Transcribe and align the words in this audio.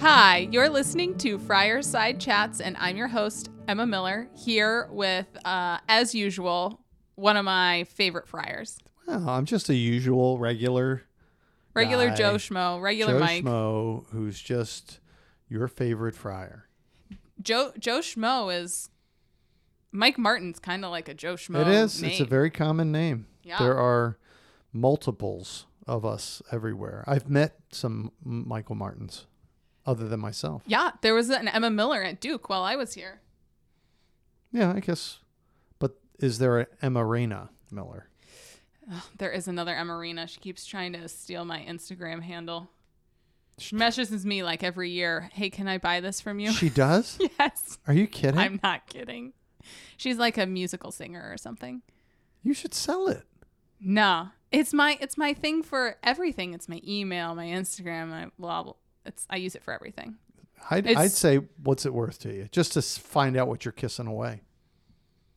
Hi, 0.00 0.48
you're 0.50 0.70
listening 0.70 1.18
to 1.18 1.38
Friar 1.38 1.82
Side 1.82 2.18
Chats, 2.18 2.62
and 2.62 2.74
I'm 2.78 2.96
your 2.96 3.08
host, 3.08 3.50
Emma 3.68 3.84
Miller, 3.84 4.30
here 4.34 4.88
with, 4.90 5.26
uh, 5.44 5.76
as 5.90 6.14
usual, 6.14 6.80
one 7.16 7.36
of 7.36 7.44
my 7.44 7.84
favorite 7.84 8.26
friars. 8.26 8.78
Well, 9.06 9.28
I'm 9.28 9.44
just 9.44 9.68
a 9.68 9.74
usual 9.74 10.38
regular 10.38 11.02
Regular 11.74 12.08
Guy. 12.08 12.14
Joe 12.14 12.34
Schmo, 12.36 12.80
regular 12.80 13.12
Joe 13.12 13.18
Mike. 13.20 13.44
Schmo 13.44 14.06
who's 14.10 14.40
just 14.40 15.00
your 15.50 15.68
favorite 15.68 16.14
friar. 16.14 16.66
Joe 17.42 17.72
Joe 17.78 17.98
Schmo 17.98 18.58
is 18.58 18.88
Mike 19.92 20.16
Martin's 20.16 20.58
kind 20.58 20.82
of 20.82 20.90
like 20.92 21.10
a 21.10 21.14
Joe 21.14 21.34
Schmo. 21.34 21.60
it 21.60 21.68
is. 21.68 22.02
It's 22.02 22.20
a 22.20 22.24
very 22.24 22.50
common 22.50 22.90
name. 22.90 23.26
Yeah. 23.42 23.58
There 23.58 23.76
are 23.76 24.16
multiples 24.72 25.66
of 25.86 26.06
us 26.06 26.40
everywhere. 26.50 27.04
I've 27.06 27.28
met 27.28 27.58
some 27.70 28.12
Michael 28.24 28.76
Martins 28.76 29.26
other 29.90 30.08
than 30.08 30.20
myself. 30.20 30.62
yeah. 30.66 30.92
There 31.02 31.14
was 31.14 31.28
an 31.30 31.48
Emma 31.48 31.70
Miller 31.70 32.02
at 32.02 32.20
Duke 32.20 32.48
while 32.48 32.62
I 32.62 32.76
was 32.76 32.94
here. 32.94 33.20
Yeah, 34.52 34.72
I 34.72 34.80
guess. 34.80 35.18
But 35.78 35.96
is 36.18 36.38
there 36.38 36.60
a 36.60 36.66
Emma 36.82 37.04
Reyna 37.04 37.50
Miller? 37.70 38.08
There 39.18 39.30
is 39.30 39.46
another 39.46 39.74
Emma 39.74 39.96
Rena. 39.96 40.26
She 40.26 40.40
keeps 40.40 40.66
trying 40.66 40.92
to 40.94 41.08
steal 41.08 41.44
my 41.44 41.60
Instagram 41.60 42.22
handle. 42.22 42.70
She 43.58 43.76
messages 43.76 44.24
me 44.26 44.42
like 44.42 44.64
every 44.64 44.90
year. 44.90 45.30
Hey, 45.32 45.50
can 45.50 45.68
I 45.68 45.78
buy 45.78 46.00
this 46.00 46.20
from 46.20 46.40
you? 46.40 46.50
She 46.52 46.70
does? 46.70 47.18
yes. 47.38 47.78
Are 47.86 47.94
you 47.94 48.06
kidding? 48.08 48.38
I'm 48.40 48.58
not 48.62 48.86
kidding. 48.86 49.32
She's 49.96 50.16
like 50.16 50.38
a 50.38 50.46
musical 50.46 50.90
singer 50.90 51.28
or 51.30 51.36
something. 51.36 51.82
you 52.42 52.54
should 52.54 52.74
sell 52.74 53.06
it. 53.08 53.22
No, 53.80 54.28
it's 54.50 54.72
my 54.72 54.98
it's 55.00 55.16
my 55.16 55.32
thing 55.34 55.62
for 55.62 55.96
everything. 56.02 56.52
It's 56.54 56.68
my 56.68 56.80
email, 56.86 57.34
my 57.34 57.46
Instagram, 57.46 58.08
my 58.08 58.26
blah 58.38 58.62
blah. 58.62 58.72
It's 59.04 59.26
I 59.30 59.36
use 59.36 59.54
it 59.54 59.62
for 59.62 59.72
everything. 59.72 60.16
I'd, 60.70 60.86
I'd 60.86 61.10
say, 61.10 61.40
what's 61.62 61.86
it 61.86 61.94
worth 61.94 62.18
to 62.20 62.32
you? 62.32 62.48
Just 62.52 62.74
to 62.74 62.82
find 62.82 63.36
out 63.36 63.48
what 63.48 63.64
you're 63.64 63.72
kissing 63.72 64.06
away. 64.06 64.42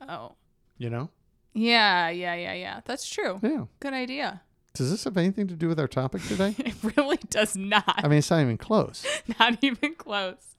Oh, 0.07 0.33
You 0.77 0.89
know? 0.89 1.09
yeah, 1.53 2.09
yeah, 2.09 2.35
yeah, 2.35 2.53
yeah. 2.53 2.81
That's 2.83 3.07
true. 3.07 3.39
Yeah. 3.41 3.65
Good 3.79 3.93
idea. 3.93 4.41
Does 4.75 4.89
this 4.91 5.03
have 5.05 5.15
anything 5.17 5.47
to 5.47 5.53
do 5.55 5.67
with 5.67 5.79
our 5.79 5.87
topic 5.87 6.23
today? 6.27 6.55
It 6.65 6.73
really 6.97 7.19
does 7.29 7.55
not. 7.55 7.83
I 7.87 8.07
mean, 8.07 8.17
it's 8.19 8.29
not 8.31 8.41
even 8.41 8.57
close. 8.57 9.05
not 9.39 9.59
even 9.61 9.93
close. 9.95 10.55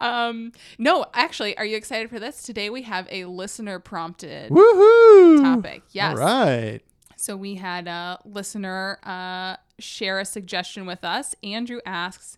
Um, 0.00 0.52
no, 0.78 1.06
actually, 1.14 1.56
are 1.56 1.64
you 1.64 1.76
excited 1.76 2.10
for 2.10 2.18
this? 2.18 2.42
Today 2.42 2.68
we 2.70 2.82
have 2.82 3.06
a 3.10 3.24
listener 3.26 3.78
prompted 3.78 4.50
Woohoo! 4.50 5.42
topic. 5.42 5.84
Yes. 5.92 6.18
All 6.18 6.24
right. 6.24 6.80
So 7.16 7.36
we 7.36 7.54
had 7.54 7.86
a 7.86 8.18
listener 8.24 8.98
uh, 9.04 9.56
share 9.78 10.18
a 10.18 10.24
suggestion 10.24 10.84
with 10.84 11.04
us. 11.04 11.34
Andrew 11.44 11.78
asks, 11.86 12.36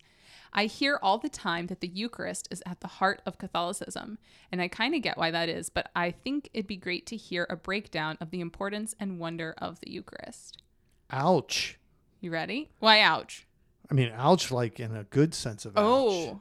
I 0.54 0.66
hear 0.66 0.98
all 1.02 1.18
the 1.18 1.28
time 1.28 1.66
that 1.66 1.80
the 1.80 1.88
Eucharist 1.88 2.46
is 2.50 2.62
at 2.64 2.80
the 2.80 2.86
heart 2.86 3.20
of 3.26 3.38
Catholicism, 3.38 4.18
and 4.52 4.62
I 4.62 4.68
kind 4.68 4.94
of 4.94 5.02
get 5.02 5.18
why 5.18 5.32
that 5.32 5.48
is, 5.48 5.68
but 5.68 5.90
I 5.96 6.12
think 6.12 6.48
it'd 6.54 6.68
be 6.68 6.76
great 6.76 7.06
to 7.06 7.16
hear 7.16 7.46
a 7.50 7.56
breakdown 7.56 8.16
of 8.20 8.30
the 8.30 8.40
importance 8.40 8.94
and 9.00 9.18
wonder 9.18 9.54
of 9.58 9.80
the 9.80 9.90
Eucharist. 9.90 10.62
Ouch. 11.10 11.78
You 12.20 12.30
ready? 12.30 12.70
Why, 12.78 13.00
ouch. 13.00 13.46
I 13.90 13.94
mean, 13.94 14.12
ouch, 14.14 14.52
like 14.52 14.78
in 14.78 14.94
a 14.94 15.04
good 15.04 15.34
sense 15.34 15.64
of 15.64 15.76
ouch. 15.76 15.82
Oh, 15.84 16.40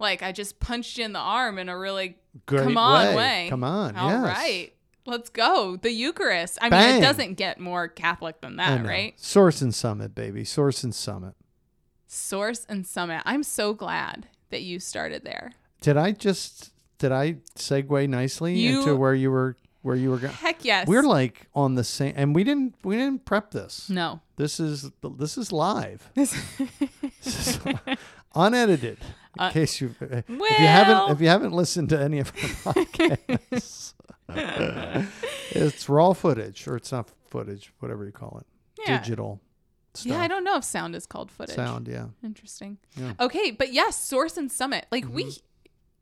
like 0.00 0.22
I 0.22 0.32
just 0.32 0.58
punched 0.58 0.98
you 0.98 1.04
in 1.04 1.12
the 1.12 1.20
arm 1.20 1.58
in 1.58 1.68
a 1.68 1.78
really 1.78 2.18
Great 2.46 2.64
come 2.64 2.76
on 2.76 3.06
way. 3.06 3.16
way. 3.16 3.46
Come 3.50 3.62
on. 3.64 3.96
All 3.96 4.10
yes. 4.10 4.24
right. 4.24 4.72
Let's 5.06 5.30
go. 5.30 5.76
The 5.76 5.90
Eucharist. 5.90 6.58
I 6.60 6.70
mean, 6.70 6.96
it 6.96 7.00
doesn't 7.00 7.34
get 7.34 7.60
more 7.60 7.88
Catholic 7.88 8.40
than 8.40 8.56
that, 8.56 8.84
right? 8.86 9.18
Source 9.20 9.60
and 9.60 9.74
Summit, 9.74 10.14
baby. 10.14 10.44
Source 10.44 10.82
and 10.82 10.94
Summit. 10.94 11.34
Source 12.14 12.64
and 12.68 12.86
Summit. 12.86 13.22
I'm 13.24 13.42
so 13.42 13.74
glad 13.74 14.28
that 14.50 14.62
you 14.62 14.78
started 14.80 15.24
there. 15.24 15.52
Did 15.80 15.96
I 15.96 16.12
just 16.12 16.72
did 16.98 17.12
I 17.12 17.34
segue 17.56 18.08
nicely 18.08 18.58
You- 18.58 18.78
into 18.80 18.96
where 18.96 19.14
you 19.14 19.30
were 19.30 19.56
where 19.82 19.96
you 19.96 20.10
were 20.10 20.18
going? 20.18 20.32
Heck 20.32 20.64
yes. 20.64 20.86
We're 20.88 21.02
like 21.02 21.46
on 21.54 21.74
the 21.74 21.84
same, 21.84 22.14
and 22.16 22.34
we 22.34 22.44
didn't 22.44 22.74
we 22.84 22.96
didn't 22.96 23.24
prep 23.24 23.50
this. 23.50 23.88
no. 23.90 24.20
This 24.36 24.58
is 24.58 24.90
this 25.18 25.36
is 25.38 25.52
live, 25.52 26.10
This 26.14 26.34
is 27.24 27.58
unedited. 28.34 28.98
In 29.36 29.42
Uh, 29.46 29.50
case 29.50 29.80
you 29.80 29.94
if 30.00 30.28
you 30.28 30.38
well- 30.38 30.50
haven't 30.50 31.12
if 31.12 31.20
you 31.20 31.28
haven't 31.28 31.52
listened 31.52 31.88
to 31.90 32.00
any 32.00 32.20
of 32.20 32.28
our 32.66 32.72
podcasts, 32.74 33.94
it's 35.50 35.88
raw 35.88 36.12
footage 36.12 36.66
or 36.66 36.76
it's 36.76 36.92
not 36.92 37.10
footage, 37.28 37.72
whatever 37.80 38.04
you 38.04 38.12
call 38.12 38.38
it, 38.40 38.46
Yeah. 38.86 38.98
digital 39.00 39.40
stuff. 39.94 40.12
Yeah, 40.12 40.20
I 40.20 40.28
don't 40.28 40.44
know 40.44 40.56
if 40.56 40.64
sound 40.64 40.94
is 40.94 41.06
called 41.06 41.30
footage. 41.30 41.54
sound. 41.56 41.88
Yeah, 41.88 42.06
Interesting. 42.22 42.78
Yeah. 42.96 43.12
Okay, 43.20 43.50
but 43.50 43.72
yes, 43.72 43.96
Source 43.96 44.36
and 44.36 44.50
Summit. 44.50 44.86
Like 44.90 45.08
we, 45.08 45.32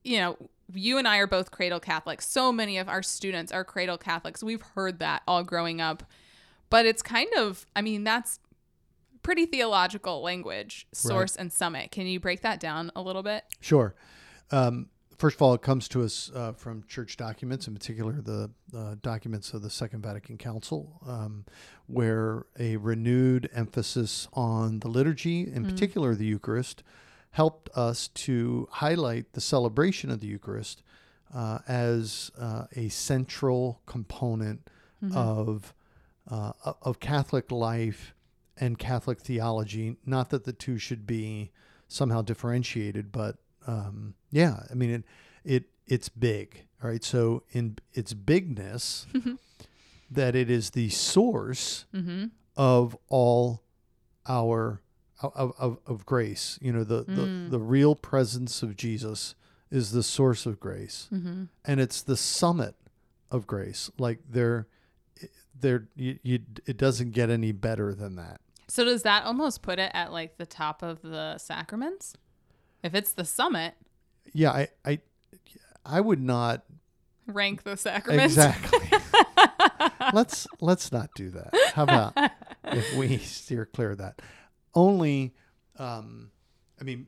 you 0.04 0.18
know, 0.18 0.36
you 0.74 0.98
and 0.98 1.06
I 1.06 1.18
are 1.18 1.26
both 1.26 1.50
cradle 1.50 1.80
Catholics. 1.80 2.26
So 2.26 2.52
many 2.52 2.78
of 2.78 2.88
our 2.88 3.02
students 3.02 3.52
are 3.52 3.64
cradle 3.64 3.98
Catholics. 3.98 4.42
We've 4.42 4.62
heard 4.62 4.98
that 5.00 5.22
all 5.26 5.42
growing 5.42 5.80
up. 5.80 6.02
But 6.70 6.86
it's 6.86 7.02
kind 7.02 7.28
of, 7.36 7.66
I 7.76 7.82
mean, 7.82 8.02
that's 8.04 8.38
pretty 9.22 9.44
theological 9.46 10.22
language, 10.22 10.86
Source 10.92 11.36
and 11.36 11.52
Summit. 11.52 11.90
Can 11.90 12.06
you 12.06 12.18
break 12.18 12.40
that 12.40 12.60
down 12.60 12.90
a 12.96 13.02
little 13.02 13.22
bit? 13.22 13.44
sure. 13.60 13.94
Um, 14.50 14.88
first 15.22 15.36
of 15.36 15.42
all, 15.42 15.54
it 15.54 15.62
comes 15.62 15.86
to 15.86 16.02
us 16.02 16.32
uh, 16.34 16.50
from 16.50 16.82
church 16.88 17.16
documents, 17.16 17.68
in 17.68 17.74
particular 17.74 18.20
the 18.20 18.50
uh, 18.76 18.96
documents 19.02 19.54
of 19.54 19.62
the 19.62 19.70
Second 19.70 20.02
Vatican 20.02 20.36
Council, 20.36 21.00
um, 21.06 21.44
where 21.86 22.46
a 22.58 22.76
renewed 22.78 23.48
emphasis 23.54 24.26
on 24.32 24.80
the 24.80 24.88
liturgy, 24.88 25.42
in 25.42 25.64
particular 25.64 26.16
the 26.16 26.26
Eucharist, 26.26 26.82
helped 27.30 27.70
us 27.76 28.08
to 28.08 28.66
highlight 28.72 29.32
the 29.34 29.40
celebration 29.40 30.10
of 30.10 30.18
the 30.18 30.26
Eucharist 30.26 30.82
uh, 31.32 31.60
as 31.68 32.32
uh, 32.36 32.64
a 32.74 32.88
central 32.88 33.80
component 33.86 34.68
of 35.14 35.72
uh, 36.28 36.52
of 36.82 36.98
Catholic 36.98 37.52
life 37.52 38.12
and 38.56 38.76
Catholic 38.76 39.20
theology. 39.20 39.98
Not 40.04 40.30
that 40.30 40.42
the 40.42 40.52
two 40.52 40.78
should 40.78 41.06
be 41.06 41.52
somehow 41.86 42.22
differentiated, 42.22 43.12
but 43.12 43.36
um, 43.66 44.14
yeah, 44.30 44.62
I 44.70 44.74
mean 44.74 44.90
it 44.90 45.04
it 45.44 45.64
it's 45.86 46.08
big. 46.08 46.64
All 46.82 46.90
right, 46.90 47.04
so 47.04 47.44
in 47.52 47.78
its 47.92 48.12
bigness, 48.14 49.06
that 50.10 50.34
it 50.34 50.50
is 50.50 50.70
the 50.70 50.88
source 50.90 51.84
Mm-hmm. 51.94 52.26
of 52.56 52.96
all 53.08 53.62
our 54.28 54.80
of, 55.22 55.52
of, 55.58 55.78
of 55.86 56.04
grace. 56.04 56.58
You 56.60 56.72
know, 56.72 56.84
the, 56.84 57.04
Mm. 57.04 57.16
the 57.50 57.50
the 57.58 57.60
real 57.60 57.94
presence 57.94 58.62
of 58.62 58.76
Jesus 58.76 59.34
is 59.70 59.92
the 59.92 60.02
source 60.02 60.46
of 60.46 60.58
grace, 60.60 61.08
Mm-hmm. 61.12 61.44
and 61.64 61.80
it's 61.80 62.02
the 62.02 62.16
summit 62.16 62.74
of 63.30 63.46
grace. 63.46 63.90
Like 63.98 64.18
there, 64.28 64.66
there, 65.58 65.88
you, 65.94 66.18
you, 66.22 66.40
it 66.66 66.76
doesn't 66.76 67.12
get 67.12 67.30
any 67.30 67.52
better 67.52 67.94
than 67.94 68.16
that. 68.16 68.40
So 68.68 68.84
does 68.84 69.02
that 69.04 69.24
almost 69.24 69.62
put 69.62 69.78
it 69.78 69.90
at 69.94 70.12
like 70.12 70.36
the 70.38 70.46
top 70.46 70.82
of 70.82 71.00
the 71.02 71.38
sacraments? 71.38 72.14
If 72.82 72.94
it's 72.94 73.12
the 73.12 73.24
summit, 73.24 73.74
Yeah, 74.32 74.50
I, 74.50 74.68
I, 74.84 74.98
I 75.84 76.00
would 76.00 76.20
not 76.20 76.64
rank 77.26 77.62
the 77.62 77.76
sacraments. 77.76 78.34
exactly. 78.36 78.90
let's 80.12 80.46
let's 80.60 80.92
not 80.92 81.10
do 81.14 81.30
that. 81.30 81.50
How 81.74 81.84
about 81.84 82.12
if 82.64 82.94
we 82.96 83.18
steer 83.18 83.66
clear 83.66 83.92
of 83.92 83.98
that? 83.98 84.20
Only, 84.74 85.34
um, 85.78 86.30
I 86.80 86.84
mean, 86.84 87.06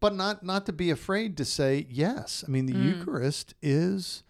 but 0.00 0.14
not 0.14 0.42
not 0.42 0.66
to 0.66 0.72
be 0.72 0.90
afraid 0.90 1.36
to 1.38 1.44
say 1.44 1.86
yes. 1.88 2.44
I 2.46 2.50
mean, 2.50 2.66
the 2.66 2.72
Mm. 2.74 2.98
Eucharist 2.98 3.54
is. 3.62 4.22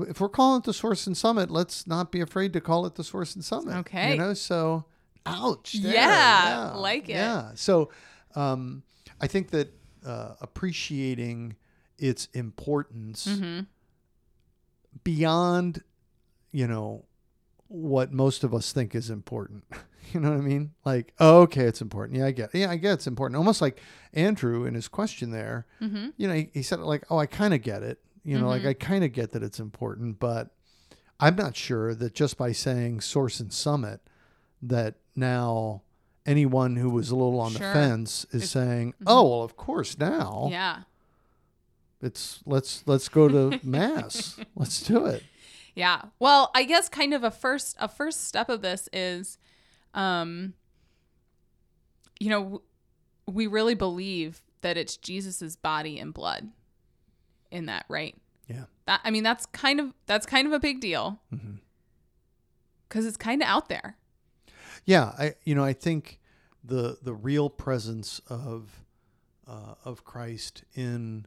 If 0.00 0.20
we're 0.20 0.28
calling 0.28 0.60
it 0.60 0.64
the 0.64 0.72
source 0.72 1.08
and 1.08 1.16
summit, 1.16 1.50
let's 1.50 1.84
not 1.84 2.12
be 2.12 2.20
afraid 2.20 2.52
to 2.52 2.60
call 2.60 2.86
it 2.86 2.94
the 2.94 3.02
source 3.02 3.34
and 3.34 3.44
summit. 3.44 3.74
Okay. 3.78 4.12
you 4.12 4.16
know. 4.18 4.32
So, 4.32 4.84
ouch. 5.26 5.72
there, 5.72 5.92
Yeah, 5.92 6.72
like 6.76 7.08
it. 7.08 7.14
Yeah. 7.14 7.50
So, 7.56 7.90
um, 8.34 8.82
I 9.20 9.26
think 9.26 9.50
that 9.50 9.72
uh, 10.06 10.34
appreciating 10.40 11.56
its 11.98 12.26
importance 12.34 13.26
Mm-hmm. 13.26 13.60
beyond, 15.04 15.82
you 16.52 16.66
know, 16.66 17.04
what 17.68 18.12
most 18.12 18.44
of 18.44 18.54
us 18.54 18.72
think 18.72 18.94
is 18.94 19.10
important. 19.10 19.64
you 20.12 20.20
know 20.20 20.30
what 20.30 20.38
I 20.38 20.42
mean? 20.42 20.72
Like, 20.84 21.12
oh, 21.20 21.40
okay, 21.42 21.64
it's 21.64 21.80
important. 21.82 22.18
Yeah, 22.18 22.26
I 22.26 22.30
get. 22.30 22.54
It. 22.54 22.60
Yeah, 22.60 22.70
I 22.70 22.76
get 22.76 22.94
it's 22.94 23.06
important. 23.06 23.36
Almost 23.36 23.60
like 23.60 23.80
Andrew 24.14 24.64
in 24.64 24.74
his 24.74 24.88
question 24.88 25.30
there. 25.30 25.66
Mm-hmm. 25.80 26.08
You 26.16 26.28
know, 26.28 26.34
he, 26.34 26.50
he 26.54 26.62
said 26.62 26.78
it 26.78 26.84
like, 26.84 27.04
oh, 27.10 27.18
I 27.18 27.26
kind 27.26 27.52
of 27.52 27.62
get 27.62 27.82
it. 27.82 27.98
You 28.24 28.38
know, 28.38 28.48
like 28.48 28.62
Mhm. 28.62 28.68
I 28.68 28.72
kind 28.74 29.04
of 29.04 29.12
get 29.12 29.32
that 29.32 29.42
it's 29.42 29.58
important, 29.60 30.18
but 30.18 30.50
I'm 31.18 31.34
not 31.36 31.56
sure 31.56 31.94
that 31.94 32.14
just 32.14 32.36
by 32.36 32.52
saying 32.52 33.00
source 33.00 33.40
and 33.40 33.50
summit, 33.52 34.00
that 34.60 34.96
now 35.16 35.82
anyone 36.28 36.76
who 36.76 36.90
was 36.90 37.10
a 37.10 37.16
little 37.16 37.40
on 37.40 37.52
Sure. 37.52 37.66
the 37.66 37.72
fence 37.72 38.24
is 38.30 38.42
It's- 38.44 38.50
saying, 38.50 38.94
oh, 39.06 39.28
well, 39.28 39.42
of 39.42 39.56
course 39.56 39.98
now 39.98 40.48
Yeah. 40.50 40.82
it's 42.00 42.40
let's 42.46 42.82
let's 42.86 43.08
go 43.08 43.28
to 43.28 43.58
mass. 43.66 44.38
let's 44.54 44.82
do 44.82 45.06
it. 45.06 45.24
Yeah. 45.74 46.02
Well, 46.18 46.50
I 46.54 46.64
guess 46.64 46.88
kind 46.88 47.14
of 47.14 47.24
a 47.24 47.30
first 47.30 47.76
a 47.80 47.88
first 47.88 48.24
step 48.24 48.48
of 48.48 48.62
this 48.62 48.88
is 48.92 49.38
um 49.94 50.54
you 52.20 52.30
know, 52.30 52.62
we 53.26 53.46
really 53.46 53.74
believe 53.74 54.42
that 54.62 54.76
it's 54.76 54.96
Jesus's 54.96 55.54
body 55.54 55.98
and 56.00 56.12
blood 56.12 56.48
in 57.50 57.66
that, 57.66 57.84
right? 57.88 58.16
Yeah. 58.48 58.64
That 58.86 59.00
I 59.04 59.10
mean, 59.10 59.22
that's 59.22 59.46
kind 59.46 59.78
of 59.80 59.94
that's 60.06 60.26
kind 60.26 60.46
of 60.46 60.52
a 60.52 60.60
big 60.60 60.80
deal 60.80 61.20
hmm 61.30 61.56
because 62.88 63.04
it's 63.04 63.18
kind 63.18 63.42
of 63.42 63.48
out 63.48 63.68
there. 63.68 63.98
Yeah, 64.88 65.12
I 65.18 65.34
you 65.44 65.54
know 65.54 65.64
I 65.64 65.74
think 65.74 66.18
the 66.64 66.96
the 67.02 67.12
real 67.14 67.50
presence 67.50 68.20
of 68.28 68.84
uh, 69.46 69.74
of 69.84 70.02
Christ 70.04 70.64
in 70.74 71.26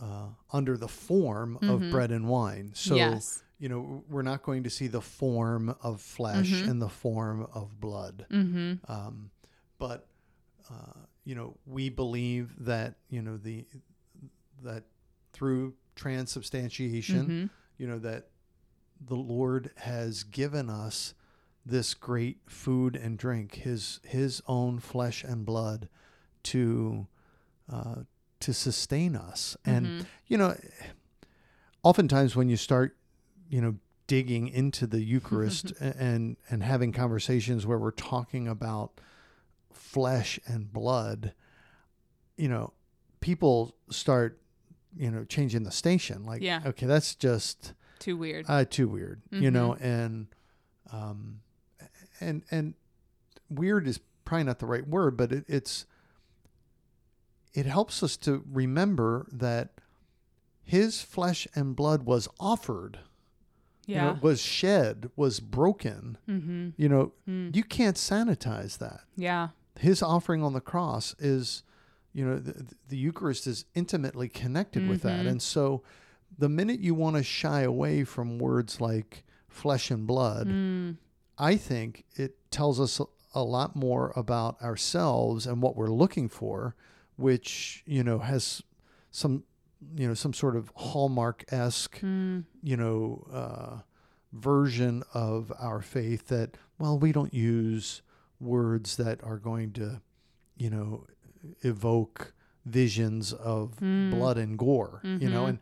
uh, 0.00 0.28
under 0.52 0.76
the 0.76 0.88
form 0.88 1.56
of 1.56 1.80
Mhm. 1.80 1.90
bread 1.90 2.10
and 2.12 2.28
wine. 2.28 2.70
So 2.74 2.94
yes. 2.94 3.42
you 3.58 3.68
know 3.68 4.04
we're 4.08 4.22
not 4.22 4.42
going 4.44 4.62
to 4.62 4.70
see 4.70 4.86
the 4.86 5.00
form 5.00 5.74
of 5.82 6.00
flesh 6.00 6.52
Mhm. 6.62 6.68
and 6.68 6.82
the 6.82 6.88
form 6.88 7.46
of 7.52 7.80
blood, 7.80 8.26
Mm-hmm. 8.30 8.90
um, 8.90 9.30
but 9.78 10.06
uh, 10.70 11.00
you 11.24 11.34
know 11.34 11.56
we 11.66 11.88
believe 11.88 12.64
that 12.64 12.94
you 13.08 13.22
know 13.22 13.36
the 13.36 13.66
that 14.62 14.84
through 15.32 15.74
transubstantiation 15.96 17.22
Mm-hmm. 17.26 17.46
you 17.76 17.86
know 17.88 17.98
that 17.98 18.28
the 19.00 19.16
lord 19.16 19.70
has 19.76 20.22
given 20.24 20.70
us 20.70 21.14
this 21.66 21.94
great 21.94 22.38
food 22.46 22.94
and 22.96 23.16
drink 23.18 23.54
his 23.54 24.00
his 24.04 24.42
own 24.46 24.78
flesh 24.78 25.24
and 25.24 25.46
blood 25.46 25.88
to 26.42 27.06
uh, 27.72 28.02
to 28.40 28.52
sustain 28.52 29.16
us 29.16 29.56
and 29.64 29.86
Mhm. 29.86 30.06
you 30.26 30.36
know 30.38 30.54
oftentimes 31.82 32.36
when 32.36 32.48
you 32.48 32.56
start 32.56 32.96
you 33.48 33.60
know 33.60 33.76
digging 34.06 34.48
into 34.48 34.86
the 34.86 35.02
eucharist 35.02 35.72
and 35.80 36.36
and 36.50 36.62
having 36.62 36.92
conversations 36.92 37.66
where 37.66 37.78
we're 37.78 37.90
talking 37.90 38.46
about 38.48 39.00
flesh 39.72 40.38
and 40.46 40.72
blood 40.72 41.32
you 42.36 42.48
know 42.48 42.72
people 43.20 43.74
start 43.90 44.38
you 44.96 45.10
know 45.10 45.24
changing 45.24 45.62
the 45.64 45.70
station 45.70 46.24
like 46.24 46.42
Yeah. 46.42 46.60
okay 46.66 46.86
that's 46.86 47.14
just 47.14 47.72
Too 47.98 48.16
weird. 48.16 48.44
uh, 48.48 48.64
too 48.66 48.88
weird, 48.88 49.22
you 49.30 49.50
know, 49.50 49.74
and 49.80 50.26
um, 50.92 51.40
and 52.20 52.42
and 52.50 52.74
weird 53.50 53.86
is 53.86 54.00
probably 54.24 54.44
not 54.44 54.58
the 54.58 54.66
right 54.66 54.86
word, 54.86 55.16
but 55.16 55.32
it, 55.32 55.44
it's 55.48 55.86
it 57.52 57.66
helps 57.66 58.02
us 58.02 58.16
to 58.18 58.42
remember 58.50 59.26
that 59.32 59.70
His 60.62 61.02
flesh 61.02 61.46
and 61.54 61.76
blood 61.76 62.04
was 62.04 62.26
offered, 62.40 62.98
you 63.86 63.96
know, 63.96 64.02
yeah. 64.12 64.18
was 64.20 64.40
shed, 64.40 65.10
was 65.14 65.40
broken. 65.40 66.16
mm-hmm. 66.28 66.70
You 66.76 66.88
know, 66.88 67.12
Mm. 67.28 67.54
you 67.54 67.62
can't 67.62 67.96
sanitize 67.96 68.78
that. 68.78 69.00
Yeah. 69.16 69.48
His 69.78 70.02
offering 70.02 70.42
on 70.42 70.52
the 70.54 70.60
cross 70.60 71.14
is, 71.18 71.62
you 72.12 72.24
know, 72.24 72.38
the, 72.38 72.64
the 72.88 72.96
Eucharist 72.96 73.46
is 73.46 73.66
intimately 73.74 74.28
connected 74.28 74.88
with 74.88 75.02
that. 75.02 75.24
Mhm. 75.26 75.30
And 75.32 75.42
so 75.42 75.82
the 76.38 76.48
minute 76.48 76.80
you 76.80 76.94
want 76.94 77.16
to 77.16 77.22
shy 77.22 77.60
away 77.62 78.04
from 78.04 78.38
words 78.38 78.80
like 78.80 79.24
flesh 79.48 79.90
and 79.90 80.06
blood, 80.06 80.48
Mm. 80.48 80.96
I 81.38 81.56
think 81.56 82.04
it 82.14 82.36
tells 82.50 82.78
us 82.80 83.00
a, 83.34 83.42
lot 83.42 83.74
more 83.74 84.12
about 84.14 84.60
ourselves 84.62 85.44
and 85.46 85.60
what 85.60 85.74
we're 85.76 85.88
looking 85.90 86.28
for, 86.28 86.76
which, 87.16 87.82
you 87.86 88.04
know, 88.04 88.20
has 88.20 88.62
some, 89.10 89.42
you 89.96 90.06
know, 90.06 90.14
some 90.14 90.32
sort 90.32 90.54
of 90.56 90.70
hallmark 90.76 91.44
esque 91.50 92.00
Mm. 92.00 92.44
you 92.62 92.76
know, 92.76 93.26
uh, 93.32 93.80
version 94.32 95.02
of 95.12 95.52
our 95.58 95.80
faith 95.82 96.28
that, 96.28 96.56
well, 96.78 96.98
we 96.98 97.10
don't 97.12 97.34
use 97.34 98.02
words 98.40 98.96
that 98.96 99.22
are 99.24 99.38
going 99.38 99.72
to, 99.72 100.00
you 100.56 100.70
know, 100.70 101.04
evoke 101.62 102.32
visions 102.64 103.32
of 103.32 103.76
Mm. 103.80 104.10
blood 104.10 104.38
and 104.38 104.56
gore, 104.58 105.00
you 105.04 105.28
know, 105.28 105.44
Mhm. 105.44 105.48
and, 105.48 105.58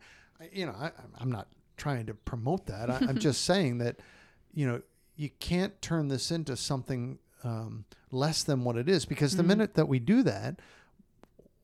you 0.51 0.65
know, 0.65 0.71
I, 0.73 0.91
I'm 1.19 1.31
not 1.31 1.47
trying 1.77 2.05
to 2.05 2.13
promote 2.13 2.65
that. 2.67 2.89
I, 2.89 2.97
I'm 3.07 3.17
just 3.17 3.41
saying 3.45 3.79
that, 3.79 3.97
you 4.53 4.65
know, 4.67 4.81
you 5.15 5.29
can't 5.39 5.81
turn 5.81 6.07
this 6.07 6.31
into 6.31 6.55
something 6.57 7.19
um, 7.43 7.85
less 8.11 8.43
than 8.43 8.63
what 8.63 8.77
it 8.77 8.87
is 8.87 9.05
because 9.05 9.35
the 9.35 9.43
Mm. 9.43 9.47
minute 9.47 9.73
that 9.75 9.87
we 9.87 9.99
do 9.99 10.23
that, 10.23 10.59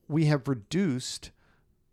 we 0.08 0.26
have 0.26 0.46
reduced 0.48 1.30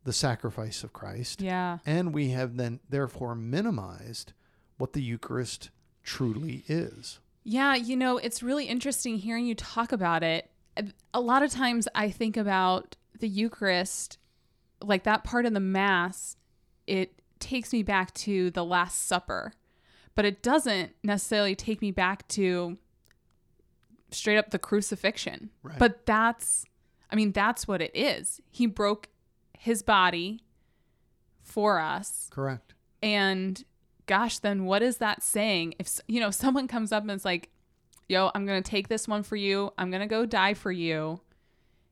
the 0.03 0.13
sacrifice 0.13 0.83
of 0.83 0.93
Christ 0.93 1.41
Yeah. 1.41 1.79
and 1.85 2.13
we 2.13 2.29
have 2.29 2.57
then 2.57 2.79
therefore 2.89 3.35
minimized 3.35 4.33
what 4.77 4.93
the 4.93 5.01
Eucharist 5.01 5.69
truly 6.03 6.63
is. 6.67 7.19
Yeah, 7.43 7.75
you 7.75 7.95
know, 7.95 8.17
it's 8.17 8.43
really 8.43 8.65
interesting 8.65 9.17
hearing 9.17 9.45
you 9.45 9.55
talk 9.55 9.91
about 9.91 10.23
it. 10.23 10.51
A 11.13 11.19
lot 11.21 11.43
of 11.43 11.49
times 11.51 11.87
I 11.95 12.09
think 12.11 12.37
about 12.37 12.95
the 13.19 13.27
Eucharist, 13.27 14.17
like 14.81 15.03
that 15.03 15.23
part 15.23 15.45
of 15.45 15.53
the 15.53 15.59
Mass, 15.59 16.35
it 16.85 17.21
takes 17.39 17.71
me 17.73 17.83
back 17.83 18.13
to 18.13 18.51
the 18.51 18.63
Last 18.65 19.07
Supper, 19.07 19.53
but 20.17 20.25
it 20.25 20.41
doesn't 20.41 20.93
necessarily 21.03 21.53
take 21.53 21.79
me 21.79 21.91
back 21.91 22.27
to 22.27 22.75
straight 24.09 24.39
up 24.39 24.49
the 24.49 24.57
crucifixion. 24.57 25.51
Right. 25.61 25.77
But 25.77 26.07
that's, 26.07 26.65
I 27.11 27.15
mean, 27.15 27.33
that's 27.33 27.67
what 27.67 27.83
it 27.83 27.91
is. 27.93 28.41
He 28.49 28.65
broke 28.65 29.09
his 29.59 29.83
body 29.83 30.41
for 31.43 31.79
us 31.79 32.29
Correct. 32.31 32.73
and 33.03 33.63
gosh, 34.07 34.39
then 34.39 34.65
what 34.65 34.81
is 34.81 34.97
that 34.97 35.21
saying? 35.21 35.75
If 35.77 35.99
you 36.07 36.19
know 36.19 36.31
someone 36.43 36.67
comes 36.67 36.91
up 36.91 37.03
and 37.03 37.11
is 37.11 37.23
like, 37.23 37.49
"Yo, 38.09 38.31
I'm 38.33 38.47
gonna 38.47 38.63
take 38.63 38.87
this 38.87 39.07
one 39.07 39.21
for 39.21 39.35
you. 39.35 39.71
I'm 39.77 39.91
gonna 39.91 40.07
go 40.07 40.25
die 40.25 40.55
for 40.55 40.71
you, 40.71 41.21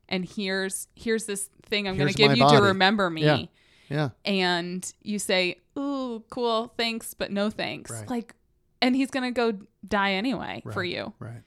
and 0.08 0.24
here's 0.24 0.88
here's 0.96 1.26
this 1.26 1.48
thing 1.66 1.86
I'm 1.86 1.96
gonna 1.96 2.12
give 2.12 2.36
my 2.36 2.50
you 2.52 2.56
to 2.56 2.62
remember 2.62 3.08
me." 3.08 3.22
Yeah. 3.22 3.46
Yeah. 3.88 4.08
And 4.24 4.92
you 5.02 5.20
say, 5.20 5.60
"Ooh, 5.78 5.95
cool, 6.30 6.72
thanks, 6.76 7.14
but 7.14 7.30
no 7.30 7.50
thanks." 7.50 7.90
Right. 7.90 8.08
Like, 8.10 8.34
and 8.82 8.94
he's 8.94 9.10
gonna 9.10 9.32
go 9.32 9.52
die 9.86 10.12
anyway 10.12 10.62
for 10.72 10.84
you. 10.84 11.12
Right. 11.18 11.42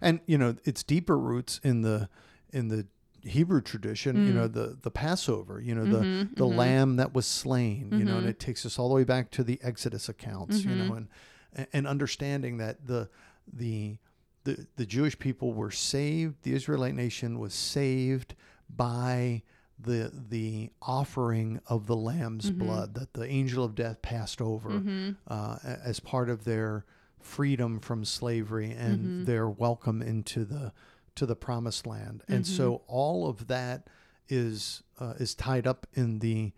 And 0.00 0.20
you 0.26 0.36
know, 0.38 0.56
it's 0.64 0.82
deeper 0.82 1.18
roots 1.18 1.60
in 1.62 1.82
the 1.82 2.08
in 2.50 2.68
the 2.68 2.86
Hebrew 3.22 3.60
tradition, 3.60 4.26
you 4.26 4.32
know, 4.32 4.48
the 4.48 4.78
the 4.80 4.90
Passover, 4.90 5.60
you 5.60 5.74
know, 5.74 5.84
the 5.84 6.04
Mhm, 6.04 6.36
the 6.36 6.44
mhm. 6.46 6.56
lamb 6.56 6.96
that 6.96 7.14
was 7.14 7.26
slain, 7.26 7.92
you 7.92 8.04
know, 8.04 8.16
and 8.16 8.26
Mhm. 8.26 8.30
it 8.30 8.38
takes 8.40 8.64
us 8.64 8.78
all 8.78 8.88
the 8.88 8.94
way 8.94 9.04
back 9.04 9.30
to 9.32 9.44
the 9.44 9.58
Exodus 9.62 10.08
accounts, 10.08 10.64
you 10.64 10.74
know, 10.74 10.90
Mhm. 10.92 11.06
and 11.54 11.66
and 11.72 11.86
understanding 11.86 12.56
that 12.58 12.86
the 12.86 13.08
the 13.52 13.98
the 14.44 14.66
the 14.76 14.86
Jewish 14.86 15.18
people 15.18 15.52
were 15.52 15.70
saved, 15.70 16.42
the 16.44 16.54
Israelite 16.54 16.94
nation 16.94 17.38
was 17.38 17.52
saved 17.52 18.34
by 18.68 19.42
the 19.82 20.10
the 20.28 20.70
offering 20.82 21.60
of 21.66 21.86
the 21.86 21.96
lamb's 21.96 22.50
Mhm. 22.50 22.58
blood 22.58 22.94
that 22.94 23.14
the 23.14 23.26
angel 23.26 23.64
of 23.64 23.74
death 23.74 24.02
passed 24.02 24.40
over 24.42 24.70
Mhm. 24.80 25.16
uh, 25.26 25.58
as 25.62 26.00
part 26.00 26.28
of 26.28 26.44
their 26.44 26.84
freedom 27.20 27.80
from 27.80 28.04
slavery 28.04 28.70
and 28.72 29.10
Mhm. 29.22 29.24
their 29.26 29.48
welcome 29.48 30.02
into 30.02 30.44
the 30.44 30.72
to 31.16 31.26
the 31.26 31.36
promised 31.36 31.86
land. 31.86 32.22
And 32.28 32.46
so 32.46 32.82
all 32.86 33.28
of 33.28 33.46
that 33.48 33.88
is 34.28 34.82
uh, 34.98 35.14
is 35.18 35.34
tied 35.34 35.66
up 35.66 35.86
in 35.94 36.18
the 36.20 36.52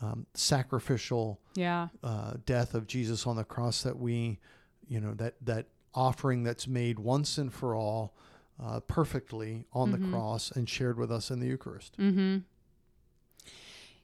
um, 0.00 0.26
sacrificial 0.34 1.40
Yeah. 1.54 1.88
uh, 2.02 2.34
death 2.44 2.74
of 2.74 2.86
Jesus 2.88 3.26
on 3.28 3.36
the 3.36 3.44
cross 3.44 3.82
that 3.84 3.96
we, 3.98 4.40
you 4.88 5.00
know, 5.00 5.14
that 5.14 5.34
that 5.44 5.68
offering 5.94 6.42
that's 6.42 6.66
made 6.66 6.98
once 6.98 7.38
and 7.38 7.52
for 7.52 7.74
all 7.76 8.14
uh, 8.58 8.78
perfectly 8.80 9.64
on 9.72 9.90
the 9.92 9.98
Mhm. 9.98 10.10
cross 10.10 10.50
and 10.52 10.68
shared 10.68 10.96
with 10.98 11.10
us 11.10 11.28
in 11.30 11.40
the 11.40 11.46
Eucharist. 11.46 11.96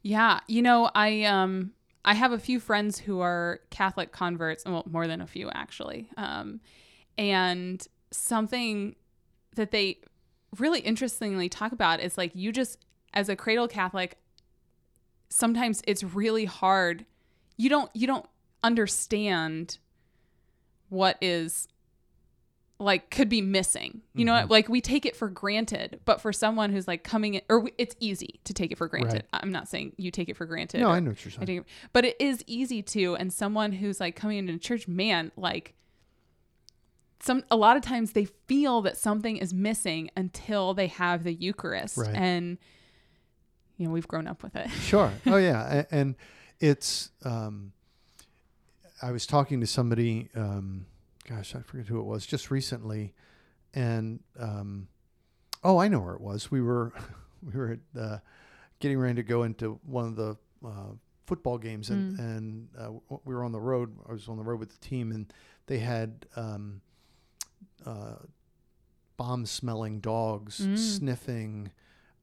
Yeah, 0.03 0.41
you 0.47 0.63
know, 0.63 0.91
I 0.95 1.25
um 1.25 1.73
I 2.05 2.15
have 2.15 2.33
a 2.33 2.39
few 2.39 2.61
friends 2.61 2.99
who 2.99 3.21
are 3.21 3.61
Catholic 3.71 4.13
converts, 4.13 4.65
well, 4.65 4.85
more 4.91 5.07
than 5.07 5.21
a 5.21 5.27
few 5.27 5.51
actually. 5.51 6.09
Um, 6.17 6.61
and 7.19 7.87
something 8.11 8.97
that 9.57 9.71
they 9.71 9.99
really 10.59 10.81
interestingly 10.81 11.49
talk 11.49 11.73
about 11.73 12.01
is 12.01 12.17
like 12.17 12.33
you 12.35 12.53
just 12.53 12.79
as 13.13 13.29
a 13.29 13.37
cradle 13.37 13.69
Catholic, 13.69 14.19
sometimes 15.29 15.83
it's 15.87 16.03
really 16.03 16.47
hard. 16.47 17.05
You 17.57 17.69
don't 17.69 17.91
you 17.95 18.07
don't 18.07 18.27
understand 18.63 19.79
what 20.89 21.17
is 21.21 21.69
like 22.81 23.11
could 23.11 23.29
be 23.29 23.43
missing. 23.43 24.01
You 24.15 24.25
know, 24.25 24.33
Mhm. 24.33 24.41
what? 24.43 24.51
like 24.51 24.69
we 24.69 24.81
take 24.81 25.05
it 25.07 25.15
for 25.15 25.29
granted, 25.29 26.01
but 26.07 26.21
for 26.21 26.33
someone 26.33 26.73
who's 26.73 26.89
like 26.89 27.05
coming 27.05 27.35
in, 27.35 27.43
or 27.49 27.59
w- 27.59 27.75
it's 27.79 27.95
easy 28.01 28.41
to 28.45 28.55
take 28.55 28.73
it 28.73 28.79
for 28.79 28.89
granted. 28.89 29.25
Right. 29.33 29.43
I'm 29.43 29.53
not 29.53 29.69
saying 29.69 29.93
you 29.99 30.11
take 30.11 30.29
it 30.29 30.37
for 30.37 30.47
granted. 30.47 30.81
No, 30.81 30.89
or- 30.89 30.93
I 30.95 31.01
know 31.01 31.11
what 31.11 31.25
you're 31.25 31.31
saying. 31.33 31.59
it- 31.59 31.65
but 31.93 32.05
it 32.05 32.17
is 32.19 32.43
easy 32.47 32.83
to, 32.83 33.17
and 33.17 33.33
someone 33.33 33.73
who's 33.73 34.01
like 34.01 34.17
coming 34.17 34.39
into 34.39 34.57
church, 34.59 34.89
man, 34.89 35.31
like 35.37 35.75
some 37.23 37.45
a 37.51 37.57
lot 37.57 37.77
of 37.77 37.83
times 37.83 38.13
they 38.13 38.25
feel 38.25 38.81
that 38.83 38.97
something 38.97 39.37
is 39.37 39.53
missing 39.53 40.11
until 40.17 40.73
they 40.73 40.87
have 40.87 41.23
the 41.23 41.35
Eucharist, 41.35 41.99
Right. 41.99 42.15
and 42.15 42.57
you 43.77 43.87
know 43.87 43.93
we've 43.93 44.09
grown 44.09 44.27
up 44.27 44.43
with 44.43 44.57
it. 44.57 44.71
Sure. 44.71 45.13
Oh 45.27 45.37
yeah, 45.37 45.85
and 45.91 46.15
it's. 46.61 47.11
Um, 47.25 47.73
I 49.03 49.13
was 49.13 49.27
talking 49.27 49.61
to 49.61 49.67
somebody. 49.67 50.29
Um, 50.35 50.87
gosh, 51.29 51.55
I 51.55 51.61
forget 51.61 51.87
who 51.87 52.01
it 52.01 52.05
was 52.05 52.27
just 52.27 52.51
recently, 52.51 53.15
and 53.75 54.21
um, 54.39 54.89
oh, 55.65 55.79
I 55.79 55.89
know 55.89 56.01
where 56.01 56.15
it 56.15 56.21
was. 56.21 56.51
We 56.51 56.61
were 56.61 56.93
we 57.43 57.53
were 57.59 57.73
at, 57.95 58.01
uh, 58.01 58.19
getting 58.81 58.99
ready 58.99 59.15
to 59.17 59.23
go 59.23 59.43
into 59.45 59.79
one 59.85 60.07
of 60.07 60.17
the 60.17 60.37
uh, 60.65 60.93
football 61.27 61.59
games, 61.59 61.91
and 61.91 62.17
Mm. 62.17 62.19
and 62.19 62.69
uh, 62.79 63.17
we 63.25 63.35
were 63.35 63.45
on 63.45 63.53
the 63.53 63.61
road. 63.61 63.97
I 64.09 64.13
was 64.13 64.29
on 64.29 64.37
the 64.37 64.43
road 64.45 64.59
with 64.61 64.71
the 64.71 64.79
team, 64.87 65.13
and 65.13 65.33
they 65.67 65.79
had 65.79 66.27
um, 66.37 66.81
uh, 67.87 68.17
bomb-smelling 69.17 70.01
dogs 70.01 70.61
Mm. 70.67 70.79
sniffing 70.79 71.71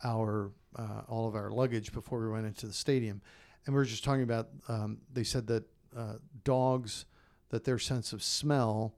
our 0.03 0.51
uh, 0.75 1.01
all 1.07 1.27
of 1.27 1.35
our 1.35 1.49
luggage 1.49 1.91
before 1.91 2.19
we 2.21 2.29
went 2.29 2.45
into 2.45 2.67
the 2.67 2.73
stadium, 2.73 3.21
and 3.65 3.73
we 3.73 3.79
were 3.79 3.85
just 3.85 4.03
talking 4.03 4.23
about. 4.23 4.49
Um, 4.67 4.99
they 5.11 5.23
said 5.23 5.47
that 5.47 5.63
uh, 5.95 6.15
dogs 6.43 7.05
that 7.49 7.63
their 7.63 7.79
sense 7.79 8.13
of 8.13 8.21
smell 8.23 8.93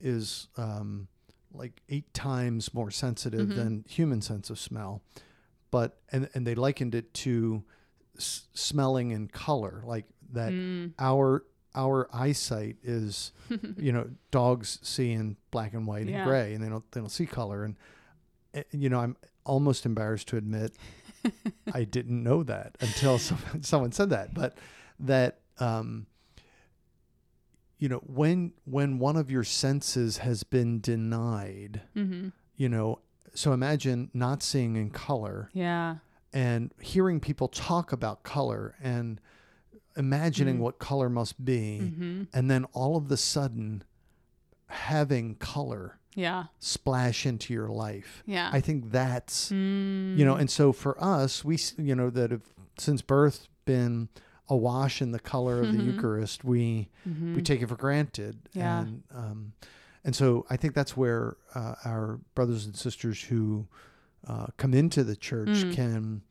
is 0.00 0.48
um, 0.56 1.08
like 1.52 1.82
eight 1.88 2.12
times 2.14 2.72
more 2.74 2.90
sensitive 2.90 3.48
Mhm. 3.48 3.54
than 3.56 3.84
human 3.88 4.20
sense 4.22 4.50
of 4.50 4.58
smell, 4.58 5.02
but 5.70 6.00
and 6.10 6.28
and 6.34 6.46
they 6.46 6.54
likened 6.54 6.94
it 6.94 7.12
to 7.14 7.62
s- 8.16 8.48
smelling 8.54 9.12
and 9.12 9.30
color, 9.32 9.82
like 9.86 10.06
that 10.32 10.52
Mm. 10.52 10.92
our 10.98 11.44
our 11.74 12.08
eyesight 12.12 12.76
is 12.82 13.32
you 13.78 13.92
know 13.92 14.08
dogs 14.30 14.78
see 14.82 15.12
in 15.12 15.36
black 15.50 15.72
and 15.72 15.86
white 15.86 16.06
Yeah. 16.06 16.16
and 16.22 16.28
gray 16.28 16.54
and 16.54 16.62
they 16.62 16.68
don't 16.68 16.90
they 16.92 17.00
don't 17.00 17.08
see 17.10 17.24
color 17.26 17.64
and 17.64 17.76
eh, 18.54 18.62
you 18.72 18.88
know 18.90 19.00
I'm 19.00 19.16
almost 19.46 19.86
embarrassed 19.86 20.28
to 20.28 20.36
admit 20.36 20.72
I 21.72 21.84
didn't 21.84 22.22
know 22.22 22.42
that 22.42 22.76
until 22.80 23.18
someone, 23.28 23.62
someone 23.62 23.92
said 23.92 24.10
that 24.10 24.34
but 24.34 24.58
that 25.00 25.40
um 25.60 26.06
you 27.82 27.88
know 27.88 28.00
when 28.06 28.52
when 28.64 28.90
one 29.00 29.16
of 29.16 29.28
your 29.30 29.42
senses 29.42 30.18
has 30.18 30.44
been 30.44 30.80
denied 30.80 31.80
hmm 31.94 32.28
you 32.56 32.68
know 32.68 33.00
so 33.34 33.52
imagine 33.52 34.10
not 34.14 34.42
seeing 34.42 34.76
in 34.76 34.88
color 34.90 35.50
Yeah. 35.52 35.96
and 36.32 36.70
hearing 36.80 37.18
people 37.18 37.48
talk 37.48 37.90
about 37.92 38.22
color 38.22 38.76
and 38.80 39.20
imagining 39.96 40.56
Mm. 40.58 40.60
what 40.66 40.78
color 40.78 41.08
must 41.10 41.44
be 41.44 41.78
hmm 41.98 42.22
and 42.32 42.50
then 42.50 42.64
all 42.72 42.94
of 42.96 43.08
the 43.08 43.16
sudden 43.16 43.82
having 44.68 45.34
color 45.36 45.98
Yeah. 46.14 46.44
splash 46.58 47.26
into 47.26 47.52
your 47.52 47.68
life 47.68 48.22
Yeah. 48.26 48.50
i 48.52 48.60
think 48.60 48.90
that's 48.92 49.50
Mm. 49.50 50.16
you 50.18 50.24
know 50.24 50.36
and 50.36 50.48
so 50.50 50.72
for 50.72 50.94
us 51.02 51.44
we 51.44 51.58
you 51.78 51.94
know 51.94 52.10
that 52.10 52.30
have 52.30 52.46
since 52.78 53.02
birth 53.02 53.48
been 53.64 54.08
awash 54.48 55.00
in 55.00 55.12
the 55.12 55.20
color 55.20 55.60
of 55.60 55.72
the 55.72 55.78
Mhm. 55.78 55.86
eucharist 55.94 56.44
we 56.44 56.88
Mhm. 57.08 57.34
we 57.36 57.42
take 57.42 57.62
it 57.62 57.68
for 57.68 57.76
granted 57.76 58.48
Yeah. 58.52 58.80
and 58.82 59.02
um 59.10 59.52
and 60.04 60.14
so 60.16 60.44
i 60.50 60.56
think 60.56 60.74
that's 60.74 60.96
where 60.96 61.36
uh, 61.54 61.74
our 61.84 62.20
brothers 62.34 62.66
and 62.66 62.76
sisters 62.76 63.22
who 63.24 63.66
uh, 64.26 64.46
come 64.56 64.74
into 64.74 65.02
the 65.04 65.16
church 65.16 65.48
Mm. 65.48 65.72
can 65.72 66.22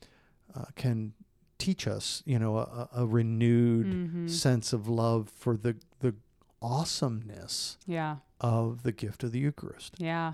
uh, 0.56 0.66
can 0.76 1.14
teach 1.58 1.88
us 1.88 2.22
you 2.26 2.38
know 2.40 2.58
a, 2.58 2.90
a 2.94 3.06
renewed 3.08 3.88
Mhm. 3.88 4.30
sense 4.30 4.74
of 4.74 4.88
love 4.88 5.30
for 5.30 5.56
the 5.58 5.76
the 6.00 6.14
awesomeness 6.62 7.78
Yeah. 7.88 8.18
of 8.40 8.84
the 8.84 8.92
gift 8.92 9.24
of 9.24 9.32
the 9.32 9.40
Eucharist. 9.40 9.96
Yeah. 10.00 10.34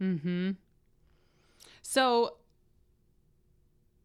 Mm-hmm. 0.00 0.50
So, 1.82 2.36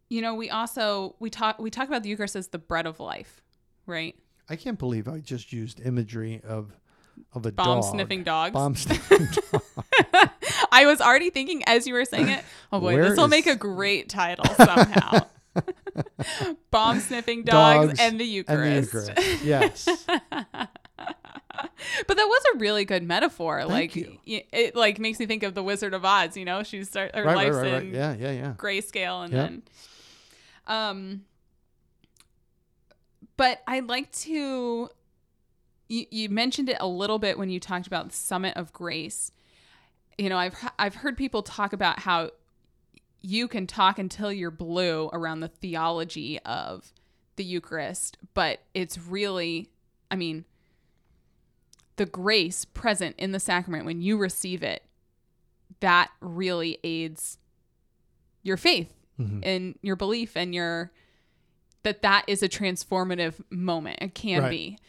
you 0.10 0.22
know, 0.22 0.36
we 0.36 0.50
also 0.50 1.16
we 1.20 1.30
talk 1.30 1.60
we 1.60 1.70
talk 1.70 1.88
about 1.88 2.04
the 2.04 2.10
Eucharist 2.10 2.36
as 2.36 2.48
the 2.50 2.58
bread 2.60 2.86
of 2.86 3.00
life, 3.00 3.42
right? 3.86 4.16
I 4.50 4.56
can't 4.56 4.78
believe 4.78 5.08
I 5.08 5.20
just 5.20 5.52
used 5.52 5.80
imagery 5.86 6.42
of 6.48 6.72
of 7.34 7.46
a 7.46 7.52
Bomb 7.52 7.82
dog. 7.82 7.92
sniffing 7.92 8.24
dogs. 8.24 8.54
Bomb 8.54 8.76
sniffing 8.76 9.28
dog. 9.52 10.30
I 10.72 10.86
was 10.86 11.02
already 11.02 11.30
thinking 11.30 11.64
as 11.66 11.88
you 11.88 11.94
were 11.94 12.06
saying 12.06 12.28
it, 12.30 12.44
oh 12.72 12.80
boy, 12.80 12.98
this 12.98 13.18
will 13.18 13.26
is- 13.26 13.32
make 13.32 13.48
a 13.48 13.56
great 13.56 14.10
title 14.10 14.46
somehow. 14.56 15.22
Bomb 16.72 17.00
sniffing 17.00 17.44
dogs, 17.44 17.88
Dogs 17.90 18.00
and 18.02 18.20
the 18.20 18.24
and 18.48 18.60
the 18.60 18.66
Eucharist. 18.86 18.94
Eucharist. 18.94 19.44
Yes. 19.46 20.06
but 22.08 22.18
that 22.18 22.26
was 22.28 22.44
a 22.54 22.58
really 22.58 22.84
good 22.86 23.04
metaphor. 23.04 23.60
Thank 23.62 23.72
like 23.72 23.96
you. 23.96 24.18
it 24.26 24.76
like 24.76 25.00
makes 25.00 25.20
me 25.20 25.26
think 25.26 25.44
of 25.44 25.54
the 25.56 25.64
Wizard 25.64 25.94
of 25.94 26.04
Oz, 26.04 26.36
you 26.36 26.44
know? 26.46 26.64
She's 26.64 26.90
start 26.90 27.16
her 27.16 27.24
right, 27.24 27.36
right, 27.36 27.46
life's 27.46 27.58
right, 27.58 27.74
right. 27.74 27.84
in 27.84 27.94
Yeah, 27.94 28.16
yeah, 28.16 28.32
yeah. 28.32 28.54
grayscale 28.58 29.24
and 29.24 29.34
Yep. 29.34 29.50
then 29.50 29.64
um 30.68 31.26
but 33.38 33.62
I'd 33.68 33.88
like 33.88 34.12
to 34.12 34.90
you, 35.88 36.06
you 36.10 36.30
mentioned 36.30 36.70
it 36.70 36.78
a 36.80 36.88
little 36.88 37.20
bit 37.20 37.38
when 37.38 37.50
you 37.50 37.60
talked 37.60 37.88
about 37.88 38.10
the 38.10 38.16
summit 38.16 38.56
of 38.58 38.74
grace. 38.74 39.32
You 40.18 40.30
know, 40.30 40.38
I've 40.38 40.56
I've 40.80 40.96
heard 40.96 41.18
people 41.18 41.44
talk 41.44 41.74
about 41.74 42.00
how 42.00 42.32
you 43.22 43.48
can 43.48 43.68
talk 43.68 44.00
until 44.00 44.32
you're 44.32 44.52
blue 44.52 45.10
around 45.12 45.40
the 45.40 45.48
theology 45.48 46.40
of 46.42 46.94
the 47.36 47.44
Eucharist, 47.44 48.18
but 48.34 48.60
it's 48.74 48.98
really, 48.98 49.70
I 50.10 50.16
mean, 50.16 50.46
the 51.98 52.06
grace 52.06 52.66
present 52.66 53.16
in 53.18 53.32
the 53.32 53.40
sacrament 53.40 53.86
when 53.86 54.02
you 54.02 54.18
receive 54.18 54.64
it, 54.64 54.84
that 55.80 56.12
really 56.22 56.78
aids 56.84 57.38
your 58.44 58.58
faith 58.58 58.94
Mhm. 59.20 59.42
and 59.44 59.80
your 59.82 59.96
belief 59.96 60.36
and 60.36 60.54
your 60.54 60.92
that 61.84 62.02
that 62.02 62.26
is 62.28 62.42
a 62.44 62.50
transformative 62.50 63.36
moment. 63.50 64.00
It 64.02 64.16
can 64.16 64.42
Right. 64.44 64.50
be. 64.50 64.80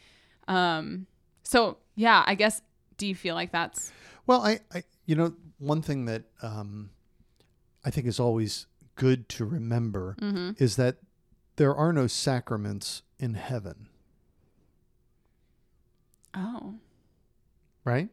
Um, 0.47 1.07
so 1.43 1.77
yeah, 1.95 2.23
I 2.25 2.35
guess. 2.35 2.61
Do 2.97 3.05
you 3.05 3.13
feel 3.15 3.35
like 3.35 3.51
that's 3.51 3.91
Well, 4.25 4.41
I, 4.41 4.59
I, 4.73 4.83
you 5.05 5.15
know, 5.15 5.35
one 5.59 5.83
thing 5.83 6.05
that 6.05 6.23
um, 6.41 6.89
I 7.85 7.91
think 7.91 8.07
is 8.07 8.19
always 8.19 8.65
good 8.95 9.29
to 9.29 9.45
remember 9.45 10.15
mm-hmm. 10.19 10.51
is 10.57 10.75
that 10.77 10.97
there 11.57 11.75
are 11.75 11.93
no 11.93 12.07
sacraments 12.07 13.03
in 13.19 13.35
heaven, 13.35 13.87
oh 16.33 16.75
right? 17.83 18.09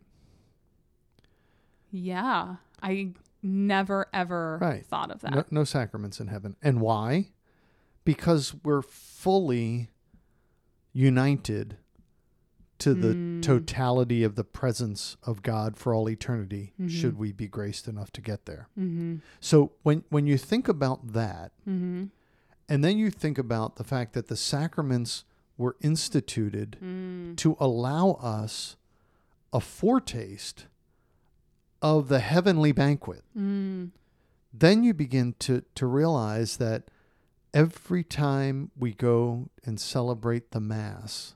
yeah? 1.90 2.56
I 2.82 3.12
never 3.44 4.06
ever 4.12 4.58
Right. 4.60 4.84
thought 4.86 5.10
of 5.10 5.20
that. 5.20 5.32
No, 5.34 5.44
no 5.50 5.64
sacraments 5.64 6.18
in 6.18 6.28
heaven. 6.28 6.56
And 6.62 6.80
why? 6.80 7.30
Because 8.04 8.54
we're 8.64 8.82
fully 8.82 9.90
united 10.92 11.76
to 12.78 12.92
the 12.94 13.14
Mm. 13.14 13.42
totality 13.42 14.24
of 14.24 14.34
the 14.34 14.44
presence 14.44 15.16
of 15.22 15.42
God 15.42 15.76
for 15.76 15.94
all 15.94 16.08
eternity, 16.10 16.72
Mhm. 16.78 16.90
should 16.90 17.16
we 17.18 17.32
be 17.32 17.46
graced 17.46 17.86
enough 17.86 18.10
to 18.12 18.20
get 18.20 18.46
there. 18.46 18.68
Mm-hmm. 18.78 19.16
So 19.40 19.72
when 19.82 20.04
when 20.10 20.26
you 20.26 20.36
think 20.36 20.66
about 20.68 21.12
that, 21.12 21.52
Mm-hmm. 21.68 22.06
and 22.68 22.84
then 22.84 22.98
you 22.98 23.10
think 23.10 23.38
about 23.38 23.76
the 23.76 23.84
fact 23.84 24.12
that 24.14 24.26
the 24.26 24.36
sacraments 24.36 25.24
were 25.56 25.76
instituted 25.80 26.76
Mm. 26.82 27.36
to 27.36 27.56
allow 27.60 28.12
us 28.14 28.76
a 29.52 29.60
foretaste 29.60 30.66
of 31.84 32.08
the 32.08 32.18
heavenly 32.20 32.72
banquet, 32.72 33.22
Mm. 33.36 33.90
then 34.52 34.82
you 34.82 34.94
begin 34.94 35.34
to, 35.40 35.62
to 35.74 35.86
realize 35.86 36.56
that 36.56 36.84
every 37.52 38.02
time 38.02 38.70
we 38.76 38.94
go 38.94 39.50
and 39.64 39.78
celebrate 39.78 40.50
the 40.52 40.60
Mass, 40.60 41.34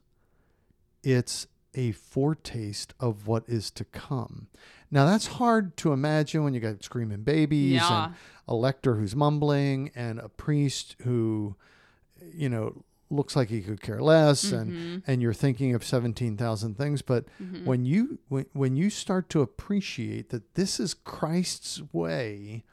it's 1.04 1.46
a 1.74 1.92
foretaste 1.92 2.94
of 2.98 3.26
what 3.26 3.44
is 3.46 3.70
to 3.72 3.84
come. 3.84 4.48
Now, 4.90 5.04
that's 5.04 5.26
hard 5.26 5.76
to 5.78 5.92
imagine 5.92 6.42
when 6.42 6.54
you 6.54 6.60
got 6.60 6.82
screaming 6.82 7.22
babies 7.24 7.74
Yeah. 7.74 8.06
and 8.06 8.14
a 8.48 8.54
lector 8.54 8.94
who's 8.96 9.14
mumbling 9.14 9.90
and 9.94 10.18
a 10.18 10.30
priest 10.30 10.96
who, 11.02 11.56
you 12.32 12.48
know, 12.48 12.84
looks 13.10 13.34
like 13.34 13.48
he 13.48 13.62
could 13.62 13.80
care 13.80 14.00
less 14.02 14.52
and 14.52 14.72
Mhm. 14.72 15.02
and 15.06 15.22
you're 15.22 15.32
thinking 15.32 15.74
of 15.74 15.82
17,000 15.84 16.76
things 16.76 17.00
but 17.02 17.24
Mhm. 17.42 17.64
when 17.64 17.84
you 17.86 18.18
when, 18.28 18.46
when 18.52 18.76
you 18.76 18.90
start 18.90 19.28
to 19.30 19.40
appreciate 19.40 20.28
that 20.30 20.54
this 20.54 20.78
is 20.78 20.92
Christ's 20.94 21.80
way 21.92 22.64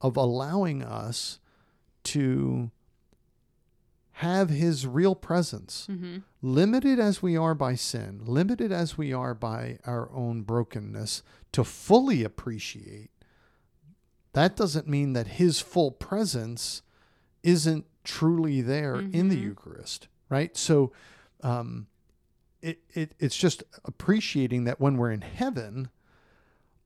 of 0.00 0.16
allowing 0.16 0.82
us 0.82 1.38
to 2.04 2.70
have 4.12 4.50
his 4.50 4.86
real 4.86 5.14
presence 5.14 5.86
Mhm. 5.88 6.22
limited 6.42 6.98
as 6.98 7.22
we 7.22 7.36
are 7.36 7.54
by 7.54 7.74
sin 7.74 8.20
limited 8.24 8.72
as 8.72 8.98
we 8.98 9.12
are 9.12 9.34
by 9.34 9.78
our 9.84 10.10
own 10.12 10.42
brokenness 10.42 11.22
to 11.52 11.62
fully 11.64 12.24
appreciate 12.24 13.10
that 14.34 14.56
doesn't 14.56 14.86
mean 14.88 15.12
that 15.14 15.26
his 15.38 15.60
full 15.60 15.90
presence 15.92 16.82
isn't 17.42 17.86
truly 18.04 18.60
there 18.60 18.96
in 18.96 19.28
the 19.28 19.36
Mhm. 19.36 19.42
Eucharist, 19.42 20.08
right? 20.28 20.56
So, 20.56 20.92
um, 21.42 21.86
it, 22.62 22.80
it 22.94 23.14
it's 23.18 23.36
just 23.36 23.62
appreciating 23.84 24.64
that 24.64 24.80
when 24.80 24.96
we're 24.96 25.12
in 25.12 25.20
heaven, 25.20 25.90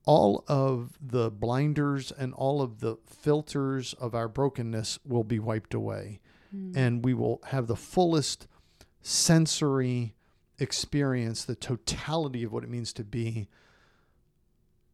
all 0.05 0.43
of 0.47 0.97
the 1.01 1.31
blinders 1.31 2.11
and 2.11 2.33
all 2.33 2.61
of 2.61 2.79
the 2.81 2.97
filters 3.05 3.93
of 3.93 4.13
our 4.13 4.27
brokenness 4.27 4.99
will 5.05 5.23
be 5.23 5.39
wiped 5.39 5.73
away, 5.73 6.19
Mm. 6.53 6.75
and 6.77 7.03
we 7.05 7.13
will 7.13 7.39
have 7.45 7.65
the 7.67 7.75
fullest 7.75 8.47
sensory 9.01 10.13
experience, 10.59 11.43
the 11.45 11.55
totality 11.55 12.43
of 12.43 12.51
what 12.53 12.63
it 12.63 12.69
means 12.69 12.93
to 12.93 13.03
be 13.03 13.47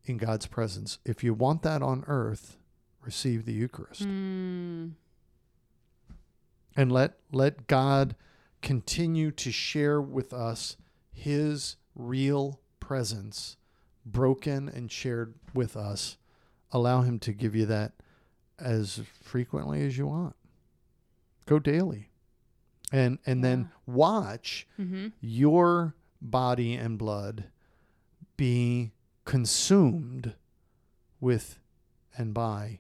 in 0.06 0.18
God's 0.18 0.48
presence. 0.48 1.00
If 1.06 1.24
you 1.24 1.34
want 1.34 1.64
that 1.64 1.82
on 1.82 2.04
earth, 2.08 2.58
receive 3.02 3.46
the 3.46 3.54
Eucharist. 3.54 4.04
Mm. 4.04 4.94
And 6.76 6.92
let 6.92 7.14
let 7.32 7.68
God 7.68 8.16
continue 8.62 9.32
to 9.32 9.52
share 9.52 10.02
with 10.02 10.34
us 10.34 10.76
his 11.12 11.76
real 11.96 12.60
presence 12.80 13.58
broken 14.06 14.68
and 14.70 14.92
shared 14.92 15.36
with 15.54 15.76
us. 15.78 16.18
Allow 16.72 17.02
him 17.02 17.20
to 17.20 17.34
give 17.34 17.56
you 17.56 17.66
that 17.68 17.94
as 18.58 19.02
frequently 19.22 19.86
as 19.86 19.98
you 19.98 20.08
want. 20.08 20.36
Go 21.46 21.60
daily. 21.60 22.10
And 22.92 23.20
and 23.26 23.44
then 23.44 23.70
watch 23.86 24.68
Mm-hmm. 24.80 25.08
your 25.22 25.96
body 26.22 26.74
and 26.74 26.98
blood 26.98 27.46
be 28.36 28.92
consumed 29.26 30.34
with 31.22 31.60
and 32.18 32.34
by 32.34 32.80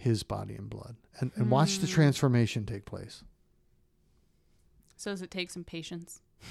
his 0.00 0.22
body 0.22 0.54
and 0.54 0.68
blood 0.70 0.96
and, 1.18 1.30
and 1.36 1.50
watch 1.50 1.78
the 1.78 1.86
Hmm. 1.86 1.92
transformation 1.92 2.64
take 2.66 2.84
place 2.86 3.22
So 4.96 5.10
does 5.10 5.22
it 5.22 5.30
take 5.30 5.50
some 5.50 5.64
patience? 5.64 6.20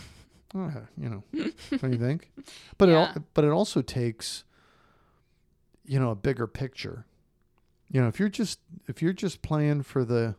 Uh, 0.55 0.71
you 0.97 1.07
know, 1.07 1.23
don't 1.77 1.93
you 1.93 1.99
think? 1.99 2.31
But 2.79 2.89
it 2.89 2.93
al- 2.93 3.23
but 3.35 3.43
it 3.43 3.51
also 3.51 3.83
takes, 3.83 4.43
you 5.85 5.99
know, 5.99 6.09
a 6.09 6.15
bigger 6.15 6.47
picture. 6.47 7.05
You 7.91 8.01
know, 8.01 8.07
if 8.07 8.19
you're 8.19 8.29
just 8.29 8.59
if 8.87 8.99
you're 8.99 9.13
just 9.13 9.43
playing 9.43 9.83
for 9.83 10.03
the, 10.03 10.33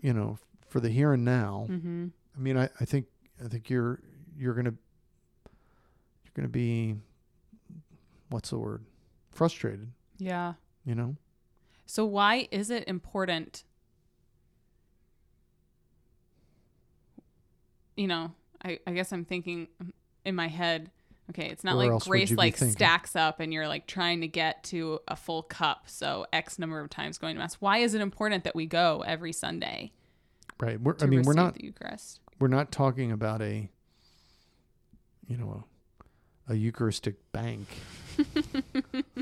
you 0.00 0.12
know, 0.12 0.38
for 0.68 0.78
the 0.78 0.90
here 0.90 1.12
and 1.12 1.24
now. 1.24 1.66
Mm-hmm. 1.68 2.06
I 2.36 2.38
mean, 2.38 2.56
I, 2.56 2.68
I 2.80 2.84
think 2.84 3.06
I 3.44 3.48
think 3.48 3.68
you're 3.68 3.98
you're 4.38 4.54
gonna 4.54 4.74
you're 6.24 6.32
gonna 6.36 6.46
be, 6.48 6.94
what's 8.28 8.50
the 8.50 8.58
word, 8.58 8.84
frustrated. 9.32 9.90
Yeah. 10.18 10.52
You 10.84 10.94
know. 10.94 11.16
So 11.90 12.04
why 12.04 12.48
is 12.50 12.70
it 12.70 12.84
important? 12.86 13.64
You 17.96 18.06
know, 18.06 18.32
I, 18.64 18.78
I 18.86 18.92
guess 18.92 19.12
I'm 19.12 19.24
thinking 19.24 19.68
in 20.24 20.34
my 20.34 20.48
head, 20.48 20.90
okay, 21.30 21.48
it's 21.48 21.64
not 21.64 21.76
Where 21.76 21.92
like 21.94 22.02
grace 22.04 22.30
like 22.30 22.56
stacks 22.56 23.16
up 23.16 23.40
and 23.40 23.52
you're 23.52 23.68
like 23.68 23.86
trying 23.86 24.20
to 24.20 24.28
get 24.28 24.62
to 24.64 25.00
a 25.08 25.16
full 25.16 25.42
cup. 25.42 25.84
So 25.86 26.26
X 26.32 26.58
number 26.58 26.80
of 26.80 26.90
times 26.90 27.18
going 27.18 27.34
to 27.34 27.40
mass. 27.40 27.54
Why 27.54 27.78
is 27.78 27.94
it 27.94 28.00
important 28.00 28.44
that 28.44 28.54
we 28.54 28.66
go 28.66 29.02
every 29.06 29.32
Sunday 29.32 29.92
Right. 30.60 30.80
We're, 30.80 30.94
I 31.00 31.06
mean, 31.06 31.22
we're 31.22 31.32
not 31.32 31.54
the 31.54 31.64
Eucharist? 31.64 32.20
we're 32.38 32.48
not 32.48 32.70
talking 32.70 33.12
about 33.12 33.40
a, 33.40 33.68
you 35.26 35.36
know, 35.36 35.64
a, 36.48 36.52
a 36.52 36.56
Eucharistic 36.56 37.16
bank. 37.32 37.66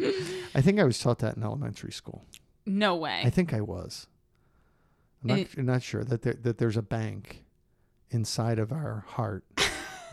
I 0.54 0.60
think 0.60 0.78
I 0.80 0.84
was 0.84 0.98
taught 0.98 1.18
that 1.20 1.36
in 1.36 1.42
elementary 1.42 1.92
school. 1.92 2.24
No 2.66 2.96
way. 2.96 3.22
I 3.24 3.30
think 3.30 3.52
I 3.52 3.60
was. 3.60 4.06
I'm 5.22 5.28
not, 5.28 5.38
It- 5.38 5.48
I'm 5.58 5.66
not 5.66 5.82
sure 5.82 6.04
that 6.04 6.22
there, 6.22 6.34
that 6.42 6.58
there's 6.58 6.76
a 6.76 6.82
bank 6.82 7.44
inside 8.10 8.58
of 8.58 8.72
our 8.72 9.04
heart 9.08 9.44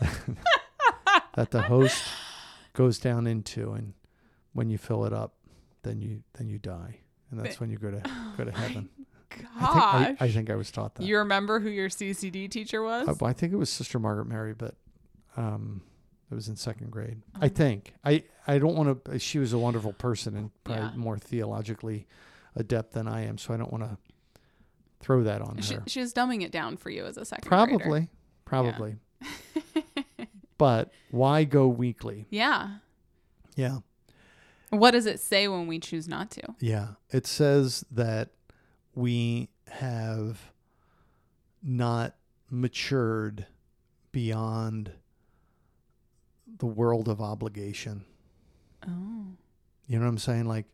that 1.34 1.50
the 1.50 1.62
host 1.62 2.02
goes 2.72 2.98
down 2.98 3.26
into, 3.26 3.72
and 3.72 3.94
when 4.52 4.68
you 4.70 4.78
fill 4.78 5.04
it 5.04 5.12
up, 5.12 5.34
then 5.82 6.00
you 6.00 6.22
then 6.34 6.48
you 6.48 6.58
die, 6.58 7.00
and 7.30 7.40
that's 7.40 7.60
when 7.60 7.70
you 7.70 7.78
go 7.78 7.90
to 7.90 8.02
go 8.36 8.44
to 8.44 8.52
heaven. 8.52 8.88
I 8.90 9.34
think 9.34 9.46
I, 9.56 9.60
Gosh. 9.60 10.16
I 10.20 10.30
think 10.30 10.50
I 10.50 10.54
was 10.54 10.70
taught 10.70 10.94
that. 10.96 11.04
you 11.04 11.18
remember 11.18 11.60
who 11.60 11.68
your 11.68 11.88
CCD 11.88 12.50
teacher 12.50 12.82
was? 12.82 13.08
Uh, 13.08 13.14
well, 13.20 13.30
I 13.30 13.32
think 13.34 13.52
it 13.52 13.56
was 13.56 13.70
Sister 13.70 13.98
Margaret 13.98 14.26
Mary, 14.26 14.54
but 14.54 14.74
um, 15.36 15.82
it 16.30 16.34
was 16.34 16.48
in 16.48 16.56
second 16.56 16.90
grade. 16.90 17.22
Oh. 17.34 17.38
I 17.40 17.46
mm-hmm. 17.46 17.56
think. 17.56 17.94
I 18.04 18.24
I 18.46 18.58
don't 18.58 18.76
want 18.76 19.04
to. 19.04 19.18
She 19.18 19.38
was 19.38 19.52
a 19.52 19.58
wonderful 19.58 19.92
person 19.92 20.36
and 20.36 20.50
probably 20.64 20.84
Yeah. 20.84 20.96
more 20.96 21.18
theologically 21.18 22.06
adept 22.54 22.92
than 22.92 23.06
I 23.08 23.24
am, 23.26 23.38
so 23.38 23.54
I 23.54 23.56
don't 23.56 23.72
want 23.72 23.84
to 23.84 23.96
throw 25.00 25.22
that 25.22 25.40
on 25.42 25.60
she, 25.60 25.74
her. 25.74 25.82
she 25.86 26.00
was 26.00 26.12
dumbing 26.12 26.42
it 26.42 26.50
down 26.50 26.76
for 26.76 26.90
you 26.90 27.04
as 27.04 27.16
a 27.16 27.24
second 27.24 27.48
grader. 27.48 27.78
Probably, 27.78 28.08
probably. 28.44 28.96
but 30.58 30.90
why 31.10 31.44
go 31.44 31.68
weekly? 31.68 32.26
Yeah. 32.30 32.78
Yeah, 33.54 33.78
What 34.70 34.92
does 34.92 35.06
it 35.06 35.18
say 35.18 35.48
when 35.48 35.66
we 35.66 35.80
choose 35.80 36.06
not 36.06 36.30
to? 36.32 36.54
yeah. 36.60 36.90
It 37.10 37.26
says 37.26 37.84
that 37.90 38.30
we 38.94 39.48
have 39.68 40.52
not 41.60 42.14
matured 42.50 43.46
beyond 44.12 44.92
the 46.58 46.66
world 46.66 47.08
of 47.08 47.20
obligation. 47.20 48.04
Oh. 48.86 49.26
You 49.86 49.98
know 49.98 50.04
what 50.04 50.10
I'm 50.10 50.18
saying? 50.18 50.46
Like, 50.46 50.66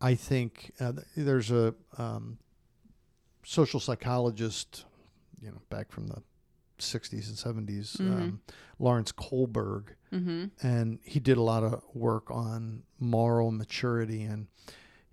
I 0.00 0.14
think 0.14 0.72
uh, 0.80 0.92
there's 1.16 1.50
a 1.50 1.74
um, 1.98 2.38
social 3.44 3.80
psychologist, 3.80 4.84
you 5.40 5.50
know, 5.50 5.60
back 5.68 5.90
from 5.92 6.06
the 6.06 6.22
60s 6.78 7.28
and 7.28 7.36
70s, 7.68 7.96
Mhm. 7.98 8.12
um, 8.12 8.40
Lawrence 8.78 9.12
Kohlberg, 9.12 9.88
Mm-hmm. 10.12 10.46
and 10.66 10.98
he 11.04 11.20
did 11.20 11.36
a 11.36 11.42
lot 11.42 11.62
of 11.62 11.84
work 11.94 12.30
on 12.30 12.82
moral 12.98 13.52
maturity. 13.52 14.22
And 14.22 14.48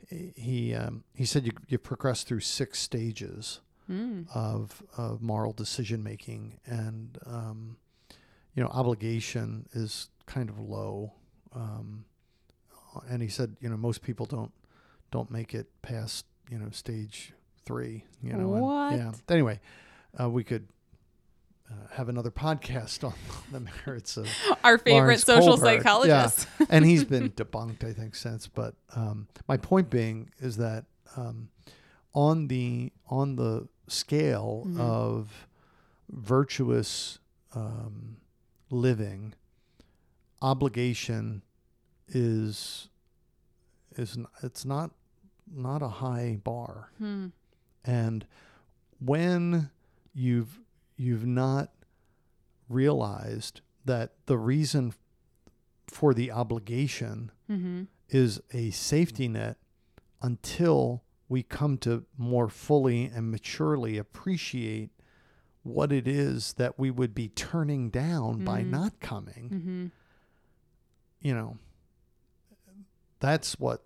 he- 0.08 0.34
he 0.36 0.74
um, 0.74 1.04
he 1.14 1.26
said 1.26 1.46
you 1.46 1.52
you 1.68 1.78
progress 1.78 2.24
through 2.24 2.40
six 2.40 2.80
stages 2.80 3.60
Mm. 3.90 4.28
of 4.36 4.82
of 4.98 5.22
moral 5.22 5.54
decision 5.54 6.02
making, 6.04 6.60
and 6.66 7.18
um, 7.26 7.78
you 8.58 8.64
know 8.64 8.70
obligation 8.70 9.68
is 9.74 10.10
kind 10.26 10.50
of 10.50 10.60
low. 10.60 11.14
Um, 11.56 12.04
and 13.10 13.22
he 13.22 13.30
said, 13.30 13.56
you 13.62 13.70
know, 13.70 13.78
most 13.78 14.02
people 14.02 14.26
don't 14.26 14.52
don't 15.12 15.32
make 15.32 15.54
it 15.54 15.68
past 15.82 16.26
you 16.52 16.58
know 16.60 16.70
stage 16.72 17.32
three. 17.64 18.04
You 18.22 18.34
know, 18.34 18.56
and- 18.90 18.98
yeah. 18.98 19.12
Anyway, 19.34 19.60
uh, 20.20 20.30
we 20.30 20.44
could. 20.44 20.68
Uh, 21.70 21.74
have 21.98 22.08
another 22.08 22.32
podcast 22.32 23.04
on 23.10 23.14
the 23.52 23.60
merits 23.86 24.16
of 24.16 24.26
Our 24.64 24.78
favorite 24.78 25.02
Lawrence 25.02 25.24
social 25.26 25.58
Kohlberg. 25.58 25.60
psychologist. 25.80 26.48
and 26.70 26.86
he's 26.86 27.04
been 27.04 27.30
debunked, 27.32 27.84
I 27.84 27.92
think, 27.92 28.16
since. 28.16 28.48
But 28.48 28.76
um, 28.96 29.28
my 29.50 29.58
point 29.58 29.90
being 29.90 30.30
is 30.40 30.56
that 30.58 30.86
um, 31.18 31.50
on 32.14 32.48
the 32.48 32.94
on 33.10 33.36
the 33.36 33.68
scale 33.90 34.64
Mhm. 34.66 34.80
of 34.80 35.46
virtuous 36.10 37.20
um, 37.54 38.18
living, 38.70 39.34
obligation 40.42 41.44
is 42.10 42.90
is 43.96 44.18
it's 44.44 44.64
not 44.66 44.92
not 45.52 45.82
a 45.82 45.88
high 45.88 46.40
bar. 46.44 46.90
Hmm. 46.98 47.28
And 47.84 48.26
when 49.00 49.70
you've 50.14 50.60
you've 50.98 51.26
not 51.26 51.72
realized 52.70 53.62
that 53.86 54.14
the 54.26 54.38
reason 54.38 54.94
for 55.88 56.14
the 56.14 56.32
obligation 56.32 57.32
Mm-hmm. 57.50 57.84
is 58.10 58.42
a 58.52 58.72
safety 58.72 59.30
net 59.30 59.56
until 60.22 61.04
we 61.30 61.44
come 61.44 61.78
to 61.78 62.04
more 62.18 62.50
fully 62.50 63.06
and 63.06 63.32
maturely 63.32 63.98
appreciate 63.98 64.90
what 65.68 65.92
it 65.92 66.08
is 66.08 66.54
that 66.54 66.78
we 66.80 66.90
would 66.90 67.14
be 67.14 67.28
turning 67.30 67.90
down 67.90 68.44
by 68.46 68.62
Mhm. 68.64 68.70
not 68.70 69.00
coming 69.00 69.50
Mm-hmm. 69.50 69.86
you 71.22 71.34
know 71.34 71.58
that's 73.20 73.60
what 73.60 73.84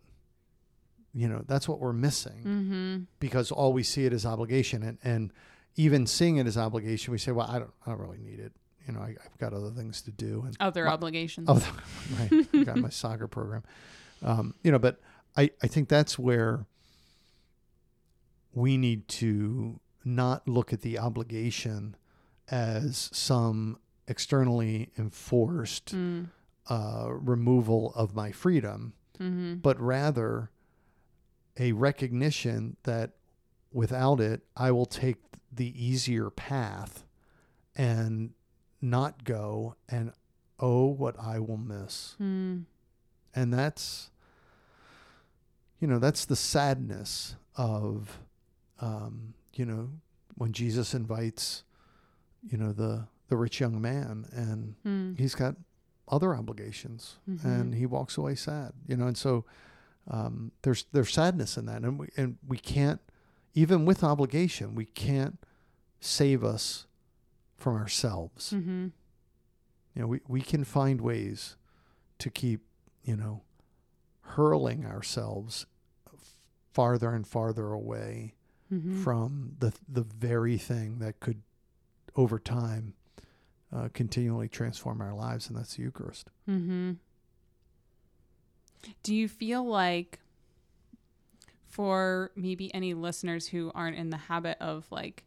you 1.14 1.28
know 1.28 1.44
that's 1.48 1.68
what 1.68 1.80
we're 1.80 1.94
missing 1.94 2.44
Mm-hmm. 2.46 3.04
because 3.20 3.52
all 3.52 3.74
we 3.74 3.84
see 3.84 4.06
it 4.06 4.14
as 4.14 4.26
obligation 4.26 4.84
and, 4.84 4.98
and 5.04 5.34
even 5.76 6.06
seeing 6.08 6.38
it 6.38 6.48
as 6.48 6.58
obligation 6.58 7.12
we 7.12 7.18
say 7.18 7.32
well 7.32 7.48
i 7.50 7.60
don't 7.60 7.72
i 7.86 7.90
don't 7.90 8.00
really 8.00 8.18
need 8.20 8.40
it 8.40 8.52
you 8.88 8.94
know 8.94 9.00
I, 9.00 9.16
i've 9.26 9.38
got 9.38 9.54
other 9.54 9.70
things 9.72 10.02
to 10.04 10.12
do 10.12 10.44
and 10.46 10.56
Other 10.60 10.86
My- 10.86 10.92
obligations. 10.92 11.48
oh 11.50 11.76
right 12.20 12.48
I 12.54 12.64
got 12.64 12.78
my 12.78 12.90
soccer 13.02 13.28
program 13.28 13.64
um, 14.22 14.54
you 14.64 14.72
know 14.72 14.80
but 14.80 15.00
i 15.38 15.50
i 15.64 15.68
think 15.68 15.88
that's 15.90 16.20
where 16.20 16.66
we 18.54 18.78
need 18.78 19.08
to 19.08 19.80
not 20.04 20.48
look 20.48 20.74
at 20.74 20.82
the 20.82 20.98
obligation 21.00 21.96
as 22.50 23.10
some 23.14 23.78
externally 24.08 24.90
enforced 24.98 25.94
Mm. 25.96 26.28
uh, 26.70 27.08
removal 27.12 27.92
of 27.96 28.14
my 28.16 28.32
freedom 28.32 28.94
Mm-hmm. 29.20 29.56
but 29.56 29.80
rather 29.80 30.50
a 31.58 31.74
recognition 31.74 32.78
that 32.84 33.12
without 33.72 34.20
it, 34.20 34.42
I 34.58 34.72
will 34.72 34.86
take 34.88 35.18
the 35.52 35.72
easier 35.86 36.30
path 36.32 37.06
and 37.76 38.32
not 38.82 39.24
go 39.24 39.76
and 39.88 40.12
oh, 40.60 40.86
what 40.88 41.16
I 41.20 41.38
will 41.40 41.58
miss. 41.58 42.16
Mm. 42.22 42.64
And 43.36 43.54
that's, 43.54 44.10
you 45.80 45.88
know, 45.88 46.00
that's 46.00 46.26
the 46.26 46.36
sadness 46.36 47.36
of, 47.56 48.20
um, 48.80 49.34
you 49.56 49.66
know, 49.66 49.90
when 50.36 50.54
Jesus 50.54 50.94
invites, 50.94 51.64
you 52.50 52.58
know, 52.58 52.72
the, 52.72 53.08
the 53.28 53.38
rich 53.38 53.60
young 53.60 53.82
man 53.82 54.26
and 54.32 54.76
Mm. 54.86 55.18
he's 55.20 55.36
got 55.36 55.56
other 56.08 56.36
obligations, 56.36 57.18
Mhm. 57.30 57.46
and 57.46 57.76
he 57.76 57.86
walks 57.86 58.18
away 58.18 58.36
sad. 58.36 58.74
You 58.88 58.98
know, 58.98 59.08
and 59.08 59.18
so 59.18 59.46
um, 60.08 60.52
there's 60.64 60.86
there's 60.92 61.14
sadness 61.14 61.58
in 61.58 61.66
that, 61.68 61.84
and 61.84 62.00
we 62.00 62.08
and 62.18 62.38
we 62.48 62.58
can't 62.58 63.00
even 63.54 63.86
with 63.86 64.04
obligation 64.04 64.74
we 64.76 64.86
can't 64.86 65.38
save 66.00 66.44
us 66.44 66.88
from 67.56 67.76
ourselves. 67.76 68.52
Mm-hmm. 68.52 68.88
You 69.94 70.02
know, 70.02 70.08
we, 70.08 70.22
we 70.28 70.42
can 70.42 70.64
find 70.64 71.00
ways 71.02 71.56
to 72.20 72.30
keep, 72.32 72.62
you 73.04 73.16
know, 73.16 73.44
hurling 74.22 74.86
ourselves 74.86 75.66
farther 76.74 77.14
and 77.14 77.28
farther 77.28 77.72
away 77.72 78.34
Mm-hmm. 78.72 79.04
from 79.04 79.58
the 79.60 79.74
the 79.90 80.04
very 80.04 80.58
thing 80.58 81.00
that 81.00 81.20
could, 81.20 81.42
over 82.16 82.40
time, 82.40 82.94
uh, 83.76 83.90
continually 83.94 84.48
transform 84.48 85.02
our 85.02 85.14
lives, 85.14 85.50
and 85.50 85.58
that's 85.58 85.76
the 85.76 85.84
Eucharist. 85.84 86.30
Mm-hmm. 86.50 86.94
Do 89.04 89.14
you 89.14 89.28
feel 89.28 89.66
like 89.66 90.20
for 91.68 92.32
maybe 92.36 92.74
any 92.74 92.94
listeners 92.94 93.48
who 93.48 93.72
aren't 93.76 93.98
in 93.98 94.10
the 94.10 94.18
habit 94.18 94.58
of 94.60 94.86
like, 94.90 95.24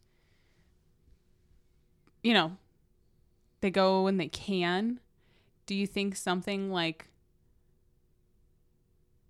you 2.23 2.33
know, 2.35 2.57
they 3.61 3.71
go 3.71 4.03
when 4.03 4.17
they 4.17 4.29
can, 4.29 5.01
do 5.67 5.75
you 5.75 5.87
think 5.87 6.17
something 6.17 6.71
like 6.71 7.09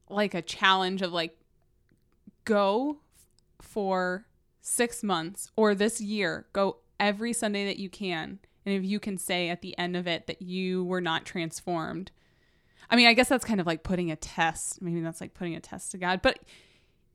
like 0.09 0.35
a 0.35 0.43
challenge 0.43 1.03
of 1.03 1.13
like 1.13 1.37
go 2.45 2.99
for 3.65 4.27
six 4.61 5.03
months 5.03 5.51
or 5.57 5.75
this 5.75 6.01
year, 6.01 6.47
go 6.53 6.79
every 7.01 7.33
Sunday 7.33 7.67
that 7.67 7.79
you 7.79 7.89
can. 7.91 8.39
And 8.67 8.75
if 8.75 8.85
you 8.85 8.99
can 8.99 9.19
say 9.19 9.51
at 9.51 9.61
the 9.61 9.77
end 9.77 9.97
of 9.97 10.07
it 10.07 10.27
that 10.27 10.41
you 10.41 10.85
were 10.85 11.01
not 11.01 11.25
transformed, 11.25 12.11
I 12.89 12.97
mean, 12.97 13.07
I 13.07 13.15
guess 13.15 13.29
that's 13.29 13.45
kind 13.45 13.61
of 13.61 13.67
like 13.67 13.83
putting 13.83 14.11
a 14.11 14.17
test. 14.17 14.81
Maybe 14.81 15.01
that's 15.01 15.21
like 15.21 15.35
putting 15.35 15.55
a 15.55 15.61
test 15.61 15.91
to 15.93 15.99
God. 15.99 16.23
But, 16.23 16.39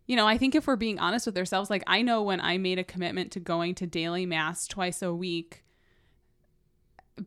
you 0.05 0.15
know, 0.15 0.27
I 0.27 0.37
think 0.37 0.55
if 0.55 0.67
we're 0.67 0.75
being 0.75 0.99
honest 0.99 1.25
with 1.25 1.37
ourselves, 1.37 1.69
like 1.69 1.83
I 1.87 2.01
know 2.01 2.21
when 2.21 2.41
I 2.41 2.57
made 2.57 2.79
a 2.79 2.83
commitment 2.83 3.31
to 3.31 3.39
going 3.39 3.75
to 3.75 3.87
daily 3.87 4.25
mass 4.25 4.67
twice 4.67 5.01
a 5.01 5.13
week, 5.13 5.63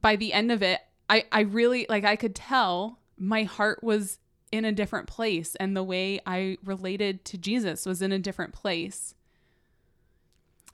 by 0.01 0.17
the 0.17 0.33
end 0.33 0.53
of 0.53 0.63
it, 0.63 0.81
I, 1.09 1.25
I 1.31 1.41
really, 1.41 1.87
like, 1.89 2.05
I 2.05 2.17
could 2.17 2.35
tell 2.35 3.01
my 3.19 3.43
heart 3.43 3.83
was 3.83 4.19
in 4.53 4.65
a 4.65 4.73
different 4.73 5.09
place 5.09 5.55
and 5.57 5.77
the 5.77 5.83
way 5.83 6.21
I 6.27 6.59
related 6.65 7.25
to 7.27 7.39
Jesus 7.39 7.87
was 7.87 8.03
in 8.03 8.13
a 8.13 8.19
different 8.19 8.53
place. 8.53 9.15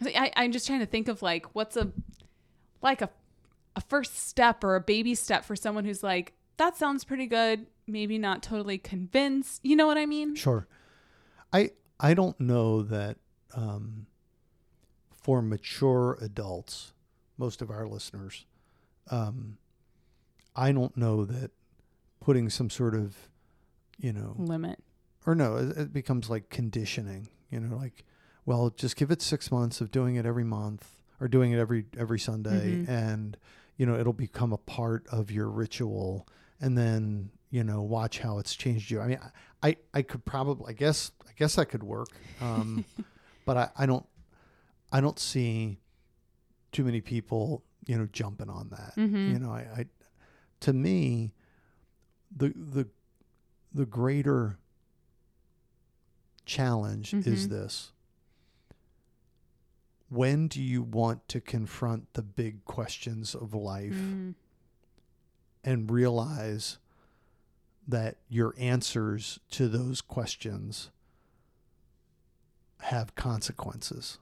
I, 0.02 0.32
I'm 0.36 0.52
just 0.52 0.66
trying 0.66 0.80
to 0.80 0.86
think 0.86 1.08
of 1.08 1.22
like 1.22 1.54
what's 1.54 1.76
a 1.76 1.92
like 2.82 3.00
a 3.00 3.10
a 3.76 3.80
first 3.80 4.18
step 4.28 4.62
or 4.64 4.74
a 4.74 4.80
baby 4.80 5.14
step 5.14 5.44
for 5.44 5.56
someone 5.56 5.84
who's 5.84 6.02
like 6.02 6.34
that 6.56 6.76
sounds 6.76 7.04
pretty 7.04 7.26
good, 7.26 7.66
maybe 7.86 8.18
not 8.18 8.42
totally 8.42 8.78
convinced. 8.78 9.60
You 9.64 9.76
know 9.76 9.86
what 9.86 9.96
I 9.96 10.06
mean? 10.06 10.34
Sure. 10.34 10.66
I 11.52 11.70
I 12.00 12.14
don't 12.14 12.38
know 12.38 12.82
that 12.82 13.16
um, 13.54 14.06
for 15.10 15.40
mature 15.40 16.18
adults, 16.20 16.92
most 17.36 17.62
of 17.62 17.70
our 17.70 17.86
listeners, 17.86 18.44
um, 19.10 19.58
I 20.54 20.72
don't 20.72 20.96
know 20.96 21.24
that 21.24 21.52
putting 22.20 22.50
some 22.50 22.70
sort 22.70 22.94
of, 22.94 23.28
you 23.98 24.12
know, 24.12 24.34
Limit. 24.38 24.82
or 25.26 25.34
no, 25.34 25.56
it, 25.56 25.76
it 25.76 25.92
becomes 25.92 26.28
like 26.30 26.48
conditioning. 26.50 27.28
You 27.50 27.60
know, 27.60 27.76
like, 27.76 28.04
well, 28.46 28.70
just 28.70 28.96
give 28.96 29.10
it 29.10 29.22
six 29.22 29.50
months 29.50 29.80
of 29.80 29.90
doing 29.90 30.16
it 30.16 30.26
every 30.26 30.44
month 30.44 30.88
or 31.20 31.28
doing 31.28 31.52
it 31.52 31.58
every 31.58 31.84
every 31.96 32.18
Sunday, 32.18 32.76
Mhm. 32.84 32.88
and 32.88 33.36
you 33.76 33.86
know 33.86 33.98
it'll 33.98 34.12
become 34.12 34.52
a 34.52 34.58
part 34.58 35.06
of 35.08 35.30
your 35.30 35.48
ritual. 35.48 36.26
And 36.60 36.76
then 36.76 37.30
you 37.50 37.64
know, 37.64 37.80
watch 37.82 38.18
how 38.18 38.38
it's 38.38 38.54
changed 38.54 38.90
you. 38.90 39.00
I 39.00 39.06
mean, 39.06 39.18
I 39.62 39.68
I, 39.70 39.76
I 39.94 40.02
could 40.02 40.24
probably, 40.24 40.66
I 40.68 40.72
guess, 40.74 41.10
I 41.26 41.32
guess 41.36 41.56
that 41.56 41.66
could 41.66 41.82
work, 41.82 42.10
um, 42.40 42.84
but 43.46 43.56
I, 43.56 43.68
I 43.76 43.86
don't 43.86 44.06
I 44.92 45.00
don't 45.00 45.18
see 45.18 45.78
too 46.72 46.84
many 46.84 47.00
people 47.00 47.64
you 47.86 47.96
know 47.96 48.06
jumping 48.12 48.50
on 48.50 48.68
that. 48.70 48.92
Mhm. 48.96 49.32
You 49.32 49.38
know, 49.38 49.50
I, 49.50 49.66
I 49.76 49.86
to 50.60 50.72
me 50.72 51.32
the 52.36 52.48
the 52.54 52.86
the 53.78 53.86
greater 53.86 54.58
challenge 56.44 57.14
is 57.14 57.46
Mhm. 57.46 57.50
this 57.50 57.92
when 60.08 60.48
do 60.48 60.60
you 60.60 60.82
want 60.82 61.28
to 61.28 61.40
confront 61.40 62.12
the 62.14 62.22
big 62.22 62.64
questions 62.64 63.34
of 63.36 63.54
life 63.54 63.92
Mm. 63.94 64.34
and 65.62 65.90
realize 65.90 66.78
that 67.86 68.18
your 68.28 68.52
answers 68.58 69.38
to 69.50 69.68
those 69.68 70.00
questions 70.00 70.90
have 72.80 73.14
consequences 73.14 74.18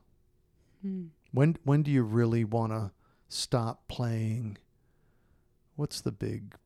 Mm. 0.85 1.12
when 1.33 1.57
when 1.64 1.83
do 1.83 1.90
you 1.90 2.03
really 2.03 2.45
want 2.45 2.73
to 2.73 2.92
stop 3.29 3.88
playing 3.88 4.59
what's 5.77 6.01
the 6.03 6.12
big 6.12 6.57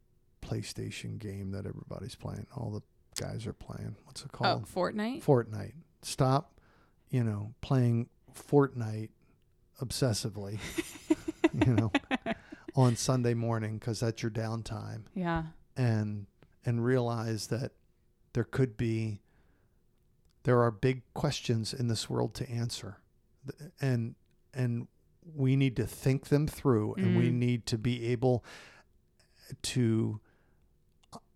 PlayStation 0.50 1.18
game 1.18 1.50
that 1.52 1.66
everybody's 1.66 2.14
playing 2.14 2.46
all 2.56 2.70
the 2.70 2.82
guys 3.22 3.46
are 3.46 3.52
playing 3.52 3.96
what's 4.04 4.22
it 4.24 4.32
called? 4.32 4.62
Oh, 4.62 4.66
called 4.72 4.94
Fortnite. 4.94 5.22
Fortnite 5.24 5.74
stop 6.02 6.58
you 7.10 7.22
know 7.22 7.54
playing 7.60 8.08
Fortnite 8.34 9.10
obsessively 9.82 10.58
you 11.66 11.74
know 11.74 11.92
on 12.74 12.96
Sunday 12.96 13.34
morning 13.34 13.78
cuz 13.80 14.00
that's 14.00 14.22
your 14.22 14.30
downtime 14.30 15.02
yeah. 15.14 15.44
and 15.76 16.26
and 16.64 16.84
realize 16.84 17.48
that 17.48 17.72
there 18.32 18.44
could 18.44 18.76
be 18.76 19.20
there 20.44 20.60
are 20.62 20.70
big 20.70 21.02
questions 21.14 21.74
in 21.74 21.88
this 21.88 22.08
world 22.08 22.34
to 22.34 22.48
answer 22.50 22.98
and 23.80 24.14
and 24.54 24.86
we 25.34 25.56
need 25.56 25.76
to 25.76 25.86
think 25.86 26.28
them 26.28 26.46
through 26.46 26.94
and 26.94 27.16
we 27.16 27.28
Mm. 27.30 27.34
need 27.34 27.66
to 27.66 27.76
be 27.78 28.06
able 28.06 28.44
to 29.62 30.20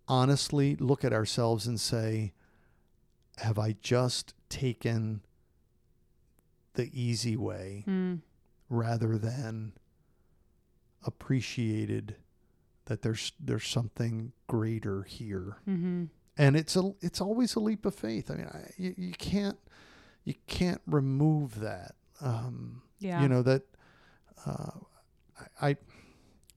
honestly 0.08 0.76
look 0.76 1.04
at 1.04 1.12
ourselves 1.12 1.66
and 1.66 1.80
say 1.80 2.32
have 3.38 3.58
i 3.58 3.74
just 3.80 4.34
taken 4.48 5.20
the 6.74 6.90
easy 6.92 7.36
way 7.36 7.84
Mm. 7.86 8.20
rather 8.68 9.16
than 9.18 9.72
appreciated 11.06 12.16
that 12.86 13.02
there's 13.02 13.32
there's 13.40 13.66
something 13.66 14.32
greater 14.46 15.02
here 15.02 15.56
Mm-hmm. 15.68 16.04
and 16.36 16.56
it's 16.56 16.76
a 16.76 16.92
it's 17.00 17.20
always 17.20 17.54
a 17.54 17.60
leap 17.60 17.84
of 17.86 17.94
faith 17.94 18.30
i 18.30 18.34
mean 18.34 18.46
I, 18.46 18.70
you, 18.76 18.94
you 18.96 19.12
can't 19.12 19.58
you 20.24 20.34
can't 20.46 20.80
remove 20.86 21.60
that 21.60 21.94
um 22.20 22.82
Yeah. 22.98 23.22
you 23.22 23.28
know 23.28 23.42
that 23.42 23.62
uh 24.46 24.70
I, 25.60 25.68
I 25.70 25.76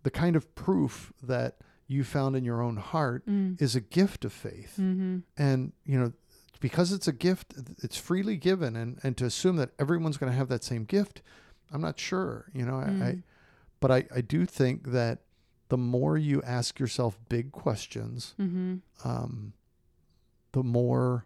the 0.03 0.11
kind 0.11 0.35
of 0.35 0.53
proof 0.55 1.11
that 1.23 1.57
you 1.87 2.03
found 2.03 2.35
in 2.35 2.43
your 2.43 2.61
own 2.61 2.77
heart 2.77 3.25
Mm. 3.25 3.61
is 3.61 3.75
a 3.75 3.81
gift 3.81 4.25
of 4.25 4.33
faith 4.33 4.75
Mm-hmm. 4.79 5.19
and 5.37 5.71
you 5.85 5.99
know 5.99 6.11
because 6.59 6.91
it's 6.91 7.07
a 7.07 7.13
gift 7.13 7.53
it's 7.83 7.97
freely 7.97 8.35
given 8.37 8.75
and 8.75 8.99
and 9.03 9.15
to 9.17 9.25
assume 9.25 9.55
that 9.57 9.69
everyone's 9.79 10.17
going 10.17 10.31
to 10.31 10.37
have 10.37 10.49
that 10.49 10.63
same 10.63 10.83
gift 10.85 11.21
i'm 11.71 11.81
not 11.81 11.99
sure 11.99 12.45
you 12.53 12.65
know 12.65 12.75
I, 12.77 12.83
I 12.83 13.11
Mm. 13.13 13.23
but 13.79 13.91
I, 13.91 14.05
I 14.15 14.21
do 14.21 14.45
think 14.45 14.91
that 14.91 15.19
the 15.69 15.77
more 15.77 16.17
you 16.17 16.41
ask 16.43 16.79
yourself 16.79 17.19
big 17.29 17.51
questions 17.51 18.33
Mm-hmm. 18.39 18.75
um, 19.07 19.53
the 20.53 20.63
more 20.63 21.25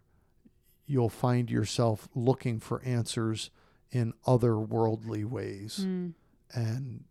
you'll 0.85 1.09
find 1.09 1.49
yourself 1.49 2.09
looking 2.13 2.59
for 2.59 2.81
answers 2.83 3.49
in 3.91 4.13
other 4.27 4.57
worldly 4.59 5.23
ways 5.23 5.79
Mm. 5.87 6.13
and 6.53 7.03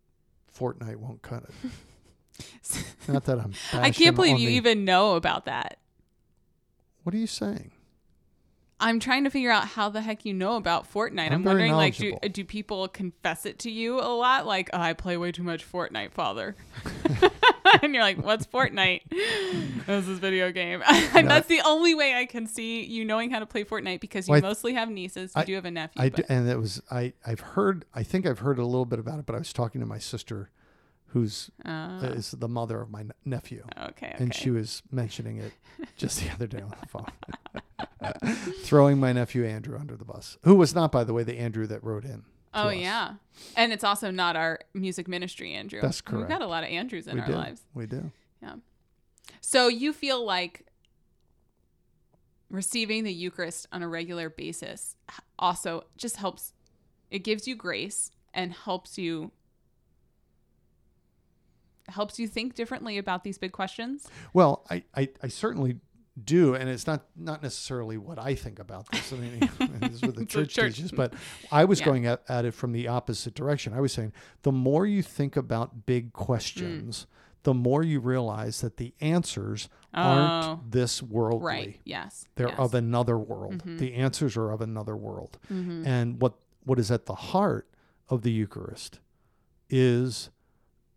fortnite 0.57 0.97
won't 0.97 1.23
cut 1.23 1.45
it 1.45 1.71
not 3.09 3.25
that 3.25 3.39
i'm 3.39 3.53
I 3.73 3.91
can't 3.91 4.17
believe 4.17 4.39
you 4.39 4.49
the- 4.49 4.55
even 4.55 4.85
know 4.85 5.17
about 5.17 5.45
that. 5.47 5.79
what 7.03 7.15
are 7.15 7.19
you 7.19 7.27
saying 7.27 7.73
I'm 8.83 8.99
trying 8.99 9.25
to 9.25 9.31
figure 9.31 9.51
out 9.51 9.67
how 9.69 9.91
the 9.91 10.01
heck 10.01 10.25
you 10.25 10.33
know 10.33 10.57
about 10.57 10.91
Fortnite. 10.91 11.27
I'm, 11.27 11.33
I'm 11.35 11.45
wondering, 11.45 11.73
like, 11.75 11.97
do, 11.99 12.17
do 12.33 12.45
people 12.47 12.89
confess 12.89 13.45
it 13.45 13.59
to 13.59 13.71
you 13.71 14.01
a 14.01 14.09
lot? 14.09 14.47
Like, 14.47 14.71
oh, 14.73 14.81
I 14.81 14.95
play 14.95 15.19
way 15.19 15.33
too 15.33 15.43
much 15.43 15.71
Fortnite, 15.71 16.13
father. 16.13 16.57
and 17.83 17.93
you're 17.95 18.03
like, 18.03 18.17
what's 18.25 18.47
Fortnite? 18.47 19.03
this 19.87 20.09
is 20.09 20.19
video 20.19 20.51
game. 20.51 20.83
and 20.87 21.29
No. 21.29 21.35
that's 21.35 21.47
the 21.47 21.61
only 21.67 21.95
way 21.95 22.15
I 22.15 22.25
can 22.25 22.47
see 22.47 22.83
you 22.83 23.05
knowing 23.05 23.31
how 23.31 23.41
to 23.41 23.45
play 23.45 23.65
Fortnite 23.65 24.01
because 24.01 24.27
you 24.29 24.33
Well, 24.33 24.41
mostly 24.41 24.73
have 24.73 24.89
nieces. 24.89 25.33
You 25.37 25.43
I- 25.43 25.45
do 25.45 25.55
have 25.57 25.67
a 25.67 25.71
nephew. 25.71 26.03
I 26.03 26.09
but, 26.09 26.17
d- 26.17 26.35
and 26.35 26.49
it 26.49 26.57
was 26.59 26.81
I 26.91 27.13
I've 27.27 27.41
heard 27.41 27.85
I 27.95 28.03
think 28.03 28.25
I've 28.27 28.39
heard 28.39 28.59
a 28.59 28.65
little 28.65 28.87
bit 28.87 28.99
about 28.99 29.19
it, 29.19 29.27
but 29.27 29.35
I 29.35 29.39
was 29.39 29.53
talking 29.53 29.83
to 29.83 29.87
my 29.87 29.99
sister, 29.99 30.49
who's 31.13 31.51
uh, 31.65 32.01
is 32.03 32.33
the 32.33 32.49
mother 32.49 32.81
of 32.81 32.91
my 32.91 33.05
nephew, 33.25 33.65
okay, 33.77 34.09
okay. 34.09 34.15
and 34.19 34.35
she 34.35 34.51
was 34.51 34.83
mentioning 34.91 35.39
it 35.39 35.53
just 35.97 36.21
the 36.21 36.31
other 36.31 36.47
day 36.47 36.61
on 36.61 36.75
the 36.81 36.87
phone, 36.87 38.35
throwing 38.63 38.99
my 38.99 39.13
nephew 39.13 39.45
Andrew 39.45 39.79
under 39.79 39.97
the 39.97 40.05
bus, 40.05 40.39
who 40.43 40.55
was 40.55 40.75
not, 40.75 40.93
by 40.93 41.05
the 41.05 41.13
way, 41.13 41.23
the 41.23 41.39
Andrew 41.39 41.67
that 41.67 41.83
wrote 41.83 42.05
in. 42.05 42.25
Oh 42.53 42.69
us. 42.69 42.77
yeah, 42.77 43.15
and 43.57 43.73
it's 43.73 43.85
also 43.85 44.11
not 44.11 44.37
our 44.37 44.61
music 44.75 45.09
ministry, 45.09 45.53
Andrew. 45.53 45.81
That's 45.81 46.01
correct. 46.01 46.29
We've 46.29 46.39
got 46.39 46.43
a 46.43 46.49
lot 46.49 46.65
of 46.65 46.71
Andrews 46.71 47.07
in 47.07 47.15
we 47.15 47.21
our 47.21 47.27
do. 47.27 47.33
lives. 47.35 47.63
We 47.75 47.87
do. 47.87 48.11
Yeah. 48.43 48.55
So 49.41 49.69
you 49.69 49.93
feel 49.93 50.25
like 50.25 50.67
receiving 52.51 53.05
the 53.05 53.13
Eucharist 53.13 53.67
on 53.73 53.83
a 53.83 53.89
regular 53.89 54.29
basis 54.29 54.97
also 55.39 55.85
just 55.97 56.17
helps, 56.17 56.53
it 57.11 57.21
gives 57.21 57.47
you 57.47 57.55
grace 57.55 58.11
and 58.35 58.53
helps 58.53 58.99
you 58.99 59.31
helps 61.91 62.19
you 62.19 62.27
think 62.29 62.55
differently 62.55 62.99
about 62.99 63.25
these 63.25 63.39
big 63.39 63.53
questions 63.53 64.09
Well, 64.33 64.65
I, 64.71 64.85
I, 64.95 65.09
I 65.23 65.29
certainly 65.29 65.77
do, 66.23 66.55
and 66.55 66.69
it's 66.69 66.87
not 66.87 67.05
not 67.17 67.43
necessarily 67.43 67.97
what 67.97 68.19
I 68.19 68.35
think 68.35 68.59
about 68.59 68.91
this. 68.91 69.13
I 69.13 69.17
mean, 69.17 69.39
this 69.81 69.93
is 69.95 70.03
what 70.03 70.17
the 70.17 70.27
church, 70.35 70.53
church- 70.53 70.77
teaches, 70.77 70.93
but 70.93 71.15
I 71.51 71.65
was 71.65 71.81
Yeah. 71.81 71.87
going 71.87 72.07
at, 72.07 72.23
at 72.29 72.45
it 72.45 72.53
from 72.53 72.73
the 72.73 72.89
opposite 72.89 73.35
direction. 73.35 73.73
I 73.73 73.81
was 73.81 73.93
saying 73.93 74.13
the 74.43 74.53
more 74.53 74.85
you 74.87 75.03
think 75.03 75.37
about 75.37 75.87
big 75.87 76.13
questions, 76.13 77.07
the 77.45 77.55
more 77.55 77.83
you 77.83 78.01
realize 78.01 78.61
that 78.61 78.77
the 78.77 78.93
answers 79.01 79.69
Oh. 79.95 80.01
aren't 80.03 80.71
this 80.73 81.03
worldly. 81.03 81.47
right 81.47 81.81
yes 81.85 82.27
They're 82.37 82.49
yes. 82.51 82.59
of 82.59 82.75
another 82.75 83.17
world. 83.19 83.65
Mhm. 83.65 83.79
The 83.79 83.95
answers 83.95 84.37
are 84.37 84.51
of 84.53 84.61
another 84.61 84.97
world. 84.97 85.39
Mhm. 85.51 85.87
And 85.87 86.21
what 86.21 86.35
what 86.65 86.79
is 86.79 86.91
at 86.91 87.07
the 87.07 87.15
heart 87.15 87.69
of 88.09 88.21
the 88.23 88.31
Eucharist 88.31 89.01
is 89.71 90.31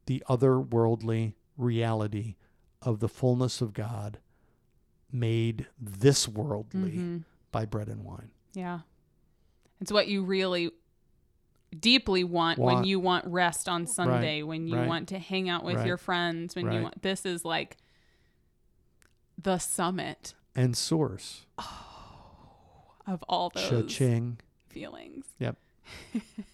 the 0.06 0.24
otherworldly 0.30 1.34
reality 1.58 2.36
of 2.82 3.00
the 3.00 3.08
fullness 3.10 3.62
of 3.62 3.74
God 3.74 4.20
made 5.12 5.68
this 5.80 6.28
worldly 6.28 6.92
Mhm. 6.98 7.24
by 7.52 7.66
bread 7.66 7.88
and 7.88 8.04
wine. 8.04 8.32
Yeah. 8.54 8.82
It's 9.80 9.92
what 9.92 10.08
you 10.08 10.24
really 10.24 10.72
deeply 11.80 12.24
want, 12.24 12.60
when 12.60 12.84
you 12.84 13.00
want 13.00 13.26
rest 13.26 13.68
on 13.70 13.88
Sunday, 13.88 14.44
when 14.44 14.68
you 14.68 14.76
right, 14.78 14.88
want 14.88 15.10
to 15.10 15.20
hang 15.20 15.50
out 15.50 15.64
with 15.64 15.76
right, 15.78 15.88
your 15.88 15.98
friends, 15.98 16.56
when 16.56 16.72
you 16.72 16.82
want 16.84 17.02
this 17.02 17.26
is 17.26 17.44
like 17.46 17.78
the 19.42 19.58
summit 19.58 20.34
And 20.56 20.78
source. 20.78 21.46
of 23.08 23.24
all 23.28 23.50
those 23.50 23.70
Cha-ching. 23.70 24.40
feelings. 24.70 25.26
Yep. 25.40 25.58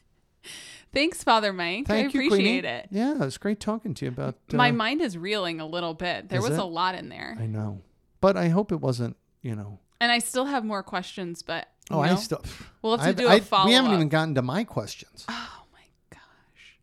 Thanks, 0.94 1.24
Father 1.24 1.54
Mike. 1.54 1.86
Thank 1.88 1.90
I 1.90 2.02
you, 2.02 2.08
appreciate 2.28 2.62
Queenie. 2.62 2.68
it. 2.68 2.88
Yeah, 2.92 3.12
it 3.14 3.20
was 3.20 3.38
great 3.38 3.60
talking 3.60 3.94
to 3.94 4.06
you 4.06 4.10
about 4.10 4.36
uh, 4.52 4.56
My 4.58 4.72
mind 4.72 5.02
is 5.02 5.18
reeling 5.18 5.60
a 5.62 5.66
little 5.68 5.94
bit. 5.94 6.30
There 6.30 6.40
Is 6.40 6.50
was 6.50 6.58
it? 6.58 6.62
a 6.62 6.66
lot 6.66 6.96
in 6.96 7.10
there. 7.10 7.38
I 7.40 7.46
know. 7.46 7.82
But 8.22 8.36
I 8.38 8.50
hope 8.50 8.72
it 8.72 8.82
wasn't, 8.82 9.16
you 9.42 9.56
know. 9.56 9.80
and 10.02 10.12
I 10.12 10.20
still 10.20 10.46
have 10.46 10.66
more 10.66 10.82
questions, 10.84 11.42
but 11.44 11.68
you 11.90 11.96
Oh, 11.98 12.02
I 12.02 12.10
know, 12.10 12.16
still 12.18 12.44
we'll 12.82 12.98
have 12.98 13.02
to 13.06 13.10
I've- 13.10 13.18
do 13.24 13.28
a 13.28 13.32
I- 13.36 13.40
follow 13.40 13.68
We 13.68 13.74
haven't 13.74 13.92
up. 13.92 13.96
even 13.98 14.10
gotten 14.10 14.36
to 14.36 14.42
my 14.42 14.64
questions. 14.64 15.26
Oh 15.30 15.64
my 15.74 15.82
gosh! 16.10 16.80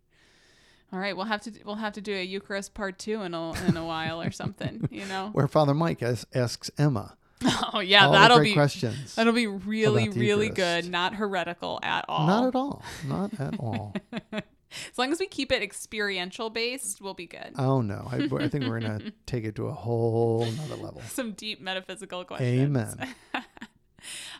All 0.93 0.99
right, 0.99 1.17
we'll 1.17 1.27
have 1.27 1.43
to 1.43 1.53
we'll 1.65 1.75
have 1.77 1.93
to 1.95 2.01
do 2.01 2.15
a 2.15 2.23
Eucharist 2.25 2.75
part 2.75 2.99
two 2.99 3.23
in 3.23 3.35
a 3.35 3.53
in 3.67 3.77
a 3.77 3.85
while 3.85 4.23
or 4.23 4.31
something. 4.31 4.89
You 4.91 5.05
know? 5.07 5.31
Where 5.33 5.49
Father 5.49 5.75
Mike 5.75 6.03
as, 6.03 6.27
asks 6.35 6.71
Emma 6.79 7.17
Oh 7.73 7.81
yeah, 7.81 8.07
all 8.07 8.13
that'll 8.13 8.41
be 8.41 8.55
questions. 8.55 9.15
that'll 9.15 9.33
be 9.33 9.47
really 9.47 10.09
really 10.09 10.49
good. 10.49 10.89
Not 10.91 11.15
heretical 11.15 11.79
at 11.83 12.05
all. 12.09 12.27
Not 12.27 12.47
at 12.49 12.55
all. 12.55 12.83
Not 13.07 13.41
at 13.41 13.55
all. 13.61 13.95
As 14.33 14.99
long 14.99 15.13
as 15.13 15.21
we 15.21 15.27
keep 15.27 15.53
it 15.53 15.63
experiential 15.63 16.51
based, 16.51 17.01
we'll 17.01 17.15
be 17.15 17.27
good. 17.27 17.53
Oh 17.59 17.81
no, 17.83 18.09
I, 18.11 18.17
I 18.17 18.49
think 18.49 18.65
we're 18.67 18.81
gonna 18.81 19.13
take 19.27 19.45
it 19.45 19.55
to 19.57 19.67
a 19.69 19.73
whole 19.73 20.45
another 20.45 20.77
level. 20.77 21.03
Some 21.09 21.33
deep 21.33 21.61
metaphysical 21.61 22.25
questions. 22.25 22.63
Amen. 22.63 23.15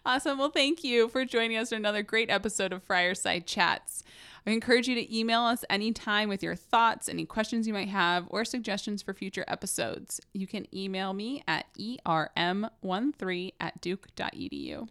Awesome. 0.05 0.39
Well, 0.39 0.51
thank 0.51 0.85
you 0.85 1.09
for 1.09 1.25
joining 1.25 1.57
us 1.57 1.71
for 1.71 1.75
another 1.75 2.03
great 2.03 2.31
episode 2.31 2.73
of 2.73 2.87
Friarside 2.87 3.47
Chats. 3.47 4.05
I 4.47 4.53
encourage 4.53 4.87
you 4.87 4.95
to 4.95 5.17
email 5.17 5.41
us 5.41 5.65
anytime 5.69 6.29
with 6.29 6.41
your 6.41 6.55
thoughts, 6.55 7.09
any 7.09 7.25
questions 7.25 7.67
you 7.67 7.73
might 7.73 7.89
have, 7.89 8.27
or 8.29 8.45
suggestions 8.45 9.03
for 9.03 9.13
future 9.13 9.45
episodes. 9.49 10.21
You 10.33 10.47
can 10.47 10.73
email 10.75 11.13
me 11.13 11.43
at 11.49 11.67
E 11.77 11.99
erm13 12.07 13.53
at 13.59 13.81
duke.edu. 13.81 14.89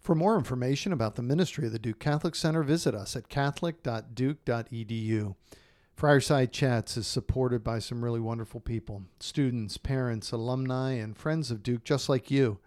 For 0.00 0.14
more 0.14 0.38
information 0.38 0.92
about 0.92 1.16
the 1.16 1.22
ministry 1.22 1.66
of 1.66 1.72
the 1.72 1.78
Duke 1.78 1.98
Catholic 1.98 2.34
Center, 2.34 2.62
visit 2.62 2.94
us 2.94 3.14
at 3.16 3.28
catholic.duke.edu. 3.28 5.34
Friarside 5.98 6.52
Chats 6.52 6.96
is 6.96 7.06
supported 7.06 7.62
by 7.64 7.80
some 7.80 8.04
really 8.04 8.20
wonderful 8.20 8.60
people 8.60 9.02
students, 9.18 9.76
parents, 9.76 10.32
alumni, 10.32 10.92
and 10.92 11.18
friends 11.18 11.50
of 11.50 11.62
Duke 11.62 11.84
just 11.84 12.08
like 12.08 12.30
you. 12.30 12.60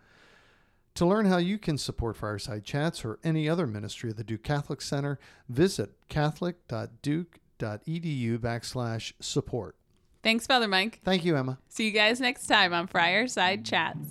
To 0.96 1.06
learn 1.06 1.28
how 1.28 1.38
you 1.38 1.58
can 1.58 1.78
support 1.78 2.18
Friarside 2.18 2.64
Chats 2.64 3.06
or 3.06 3.20
any 3.24 3.48
other 3.48 3.66
ministry 3.66 4.10
of 4.10 4.18
the 4.18 4.24
Duke 4.24 4.44
Catholic 4.44 4.82
Center, 4.82 5.18
visit 5.48 5.92
catholic.duke.edu 6.10 8.38
backslash 8.40 9.14
support. 9.20 9.76
Thanks, 10.22 10.46
Father 10.46 10.68
Mike. 10.68 11.00
Thank 11.06 11.24
you, 11.24 11.38
Emma. 11.38 11.60
See 11.70 11.86
you 11.86 11.92
guys 11.92 12.20
next 12.20 12.48
time 12.48 12.74
on 12.74 12.88
Friarside 12.88 13.66
Chats. 13.66 14.10